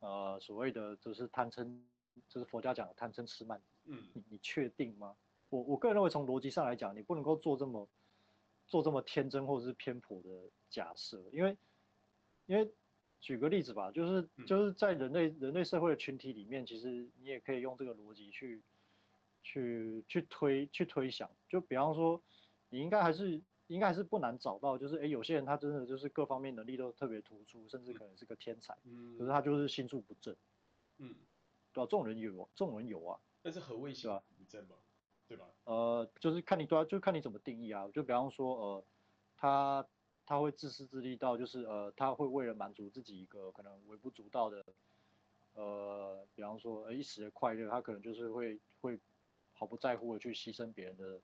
[0.00, 1.80] 呃，所谓的就是贪嗔，
[2.28, 3.62] 就是佛家讲的贪嗔痴慢。
[3.84, 5.14] 嗯，你你确定吗？
[5.50, 7.88] 我我个人认为，从逻辑上来讲，你不能够做这么
[8.70, 10.30] 做这么天真或者是偏颇的
[10.70, 11.58] 假设，因为
[12.46, 12.72] 因为。
[13.22, 18.62] 举个例子吧，就是就是在人类人类社会的群体里面，其实你也可以用这个逻辑去
[19.42, 21.30] 去去推去推想。
[21.46, 22.22] 就比方说，
[22.70, 30.34] 你应该还是应该还是不难找到，就是哎，有些人他真的就是各方面能力都特别突出，甚至可能是个天才，嗯，可是他就是心术不正，
[30.96, 31.14] 嗯，
[31.74, 31.84] 对吧？
[31.84, 33.20] 这种人有，这种人有啊。
[33.42, 34.76] 但是何谓心术不正嘛？
[35.30, 35.46] 对吧？
[35.64, 37.88] 呃，就是看你对啊，就看你怎么定义啊。
[37.94, 38.84] 就比方说，呃，
[39.36, 39.86] 他。
[40.26, 44.64] 他会自私自利到，就是呃，他会为了满足自己一个可能微不足道的，
[45.54, 48.96] 呃，比方说呃一时的快乐，他可能就是会会
[49.52, 51.20] 毫不在乎的去牺牲别人的，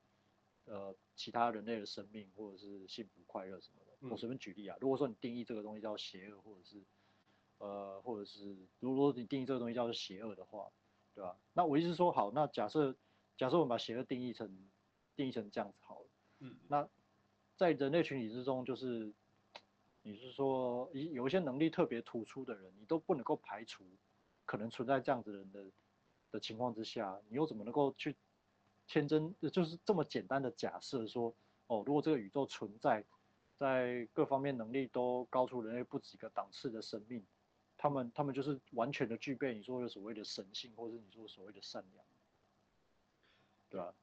[0.64, 3.92] 呃，其他人类的生命或者是幸福快乐什么的。
[4.00, 6.82] 嗯、我随便举例啊，如果说你定义这个东西叫邪恶，或者是
[7.58, 10.68] 呃，或者是如果说你定义这个东西叫做邪恶的话，
[11.14, 11.38] 对吧？
[11.52, 12.96] 那我意思是说，好，那假设
[13.36, 14.68] 假设我们把邪恶定义成
[15.14, 16.06] 定义成这样子好了，
[16.40, 16.88] 嗯，那。
[17.58, 19.10] 在人类群体之中，就是
[20.02, 23.82] 你是说，有有一些能力特别突出的人，你都不能够排除
[24.44, 25.64] 可能存在这样子的人的
[26.32, 28.14] 的情况之下，你又怎么能够去
[28.86, 31.34] 天真，就是这么简单的假设说，
[31.68, 33.02] 哦，如果这个宇宙存在，
[33.56, 37.24] 在各方面能力都高出人类不止一个档次的生命，
[37.78, 42.04] 他们他们就是完全的具备你说的所谓的神性，或者是你说所谓的善良，
[43.68, 43.96] 对吧？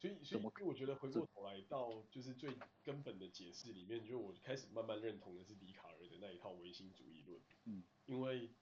[0.00, 7.40] 所以，所以我觉得回过头来到就是最根本的解释里面，就我开始慢慢认同的是笛卡尔的那一套唯心主义论。
[7.66, 8.52] 嗯，因为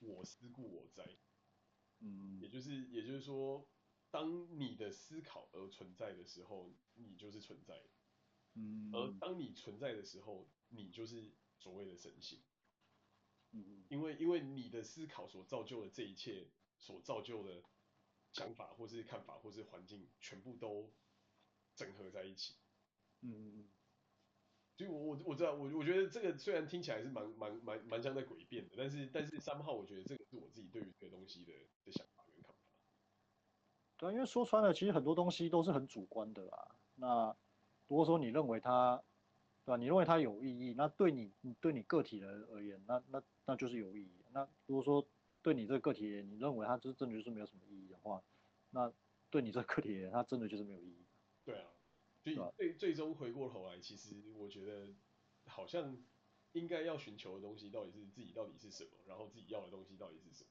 [0.00, 1.18] 我思故我在。
[2.00, 3.68] 嗯，也就是也就是说，
[4.10, 7.84] 当你的思考而存在的时候，你就是存在。
[8.54, 12.40] 嗯，而当你存在的时候，你就是所谓的神性。
[13.50, 17.62] 嗯，因为因为你的思考所造就的这一切，所造就的。
[18.38, 20.92] 想法或是看法或是环境全部都
[21.74, 22.54] 整合在一起，
[23.22, 23.68] 嗯嗯嗯，
[24.76, 31.52] 所以我我我知道我我觉得这个虽然听起来是蛮蛮蛮蛮像在诡辩的，但是但是三号我觉得这个是我自己对于这个东西的
[31.84, 32.60] 的想法跟看法。
[33.96, 36.76] 对啊，因为说穿了，其实很多东西都是很主观的啦。
[36.94, 37.36] 那
[37.88, 39.02] 如果说你认为它，
[39.64, 39.76] 对吧？
[39.76, 44.24] 你认为它有意义，那对你对你个体人而言，那那那就是有意义。
[44.30, 45.04] 那如果说
[45.48, 48.22] 对你这个个体，你认为它就是真的就是没有什么意义的话，
[48.68, 48.92] 那
[49.30, 51.06] 对你这个个体人，它真的就是没有意义。
[51.42, 51.72] 对啊，
[52.22, 54.94] 所以最最终回过头来，其实我觉得
[55.46, 56.04] 好像
[56.52, 60.50] 应该要寻求的东西到底是自己到底是什么，然后自己要的东西到底是什么，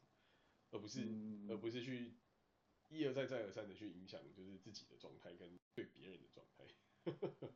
[0.72, 2.16] 而不是、嗯、而不是去
[2.88, 6.66] 一而再再而三的去影响就是自己的状态跟对别人的状态，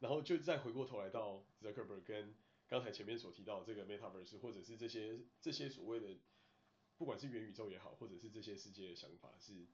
[0.00, 2.34] 然后就再回过头来到 Zuckerberg 跟
[2.72, 6.18] 刚才前面所提到的这个 Metaverse 或者是这些这些所谓的。
[6.98, 9.66] 不管是元宇宙也好，或者是这些世界的想法，是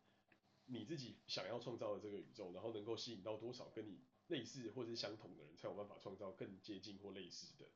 [0.64, 7.66] 你自己想要创造的这个宇宙，然后能够吸引到多少跟你类似或者是相同的人，才有办法创造更接近或类似的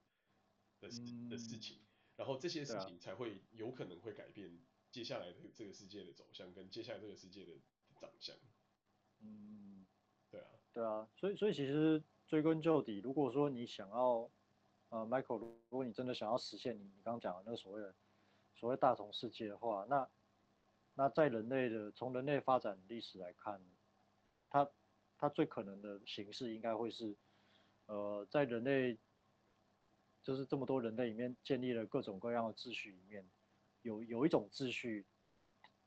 [0.81, 0.89] 的
[1.29, 1.81] 的事情，
[2.17, 4.59] 然后这些事情才会有可能会改变
[4.91, 7.53] 接下来的这个世界的走向，跟接下来这个世界的
[8.01, 8.35] 长相。
[9.21, 9.85] 嗯，
[10.31, 14.31] 对啊，对啊，所以所以其实追根究底，如果说你想要，
[14.93, 17.93] 呃，Michael，如果你真的想要实现你你刚刚讲的那个所谓的。
[18.55, 20.09] 所谓大同世界的话，那
[20.95, 23.61] 那在人类的从人类发展历史来看，
[24.49, 24.71] 它
[25.19, 27.17] 它最可能的形式应该会是，
[27.87, 28.97] 呃，在人类
[30.23, 33.29] 就是这么多人类里面建立了各种各样的秩序里面，
[33.81, 35.05] 有有一种秩序，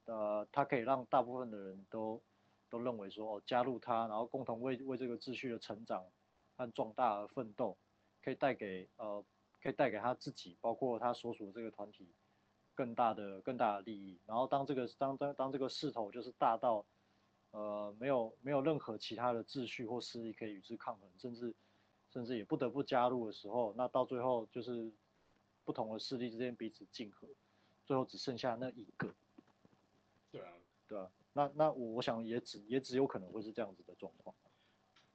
[0.04, 2.22] 呃，它可以让大部分的人都
[2.70, 6.04] 都认为说，哦，加入它，然后共同为为这个秩序的成长
[6.58, 7.78] 和壮大而奋斗，
[8.26, 9.24] 可以带给呃，
[9.62, 12.10] 可以带给他自己，包括他所属的这个团体。
[12.78, 16.86] 更大的更大的利益，然后当这个当当当这个势头就是大到，
[17.52, 21.56] 呃，没有没有任何其他的秩序或势力可以与之抗衡，甚至
[22.12, 24.92] 甚至也不得不加入的时候，那到最后就是
[25.64, 27.26] 不同的势力之间彼此竞合，
[27.86, 29.16] 最后只剩下那一个。
[30.30, 30.52] 对啊，
[30.90, 34.36] 对啊，那那我我想也只也只有可能会是这样子的状况。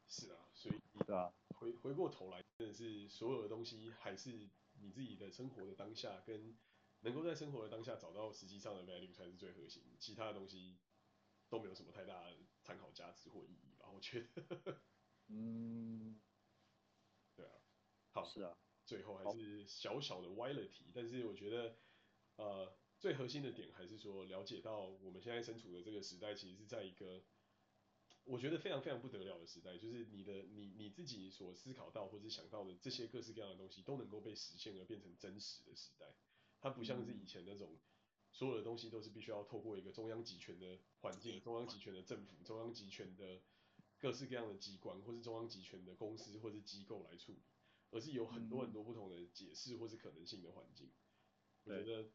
[0.09, 1.31] 是啊，所以对啊，
[1.61, 4.49] 回回过头来，真的是所有的东西还是
[4.81, 6.57] 你自己的生活的当下，跟
[7.01, 10.79] 能够在生活的当下找到实际上的 value 才是最核心，其他的东西
[11.51, 14.81] 都没有什么太大的参考价值或意义吧，我觉得。
[15.29, 16.19] 嗯。
[17.37, 17.53] 对啊，
[18.13, 18.57] 好，是啊，
[18.87, 21.77] 最后还是小小的歪了题，但是我觉得，
[22.37, 27.23] 呃，最核心的点还是说，了解到我们现在身处的这个时代，其实是在一个
[28.25, 36.07] 我觉得非常非常不得了的时代，就是你的你你自己所思考到或者想到的这些各式各样的东西，都能够被实现而变成真实的时代。
[36.61, 37.79] 它不像是以前那种
[38.33, 43.41] 所有的东西都是必须要透过一个中央集权的环境、中央集权的政府、中央集权的。
[44.03, 47.43] 各式各样的机关，或是中央集权的公司，或是机构来处理，
[47.91, 50.91] 而是有很多很多不同的解释或是可能性的环境。
[51.64, 52.11] 我觉得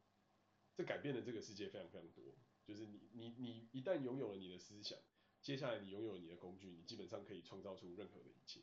[0.76, 2.24] 这改变了这个世界非常非常多。
[2.66, 4.97] 就是你你你一旦拥有了你的思想，
[5.46, 8.62] 接下来你拥有你的工具，你基本上可以创造出任何的一切。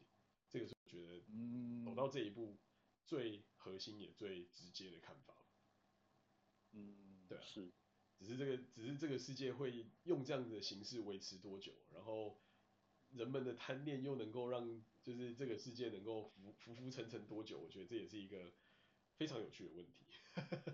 [0.50, 2.58] 这个是我觉得嗯走到这一步
[3.06, 5.36] 最核心也最直接的看法。
[6.72, 7.72] 嗯，对啊，是。
[8.18, 12.40] 只是这个只是这个世界会用这样子的形式维持多久，然后。
[13.14, 17.60] 人们的贪恋又能够让，就是这个世界能够浮浮浮沉沉多久？
[17.60, 18.54] 我觉得这也是一个
[19.18, 20.06] 非常有趣的问题。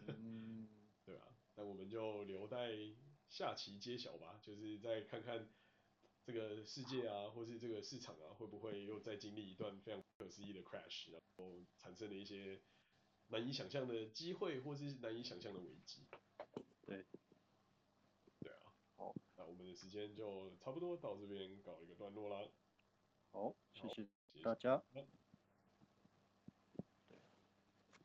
[0.06, 0.68] 嗯，
[1.04, 2.70] 对啊，那我们就留待
[3.28, 4.38] 下期揭晓吧。
[4.40, 5.50] 就是再看看
[6.28, 12.60] 这个世界啊，或是这个市场啊，会不会又再经历一段非常不可思议的 crash，然后产生了一些
[13.28, 16.06] 难以想象的机会，或是难以想象的危机。
[16.84, 17.06] 对。
[18.40, 18.74] 对啊。
[18.96, 22.46] 好，那我们的时间就差不多到这边搞一个段落啦。
[23.32, 24.06] 好，谢谢
[24.42, 24.84] 大家。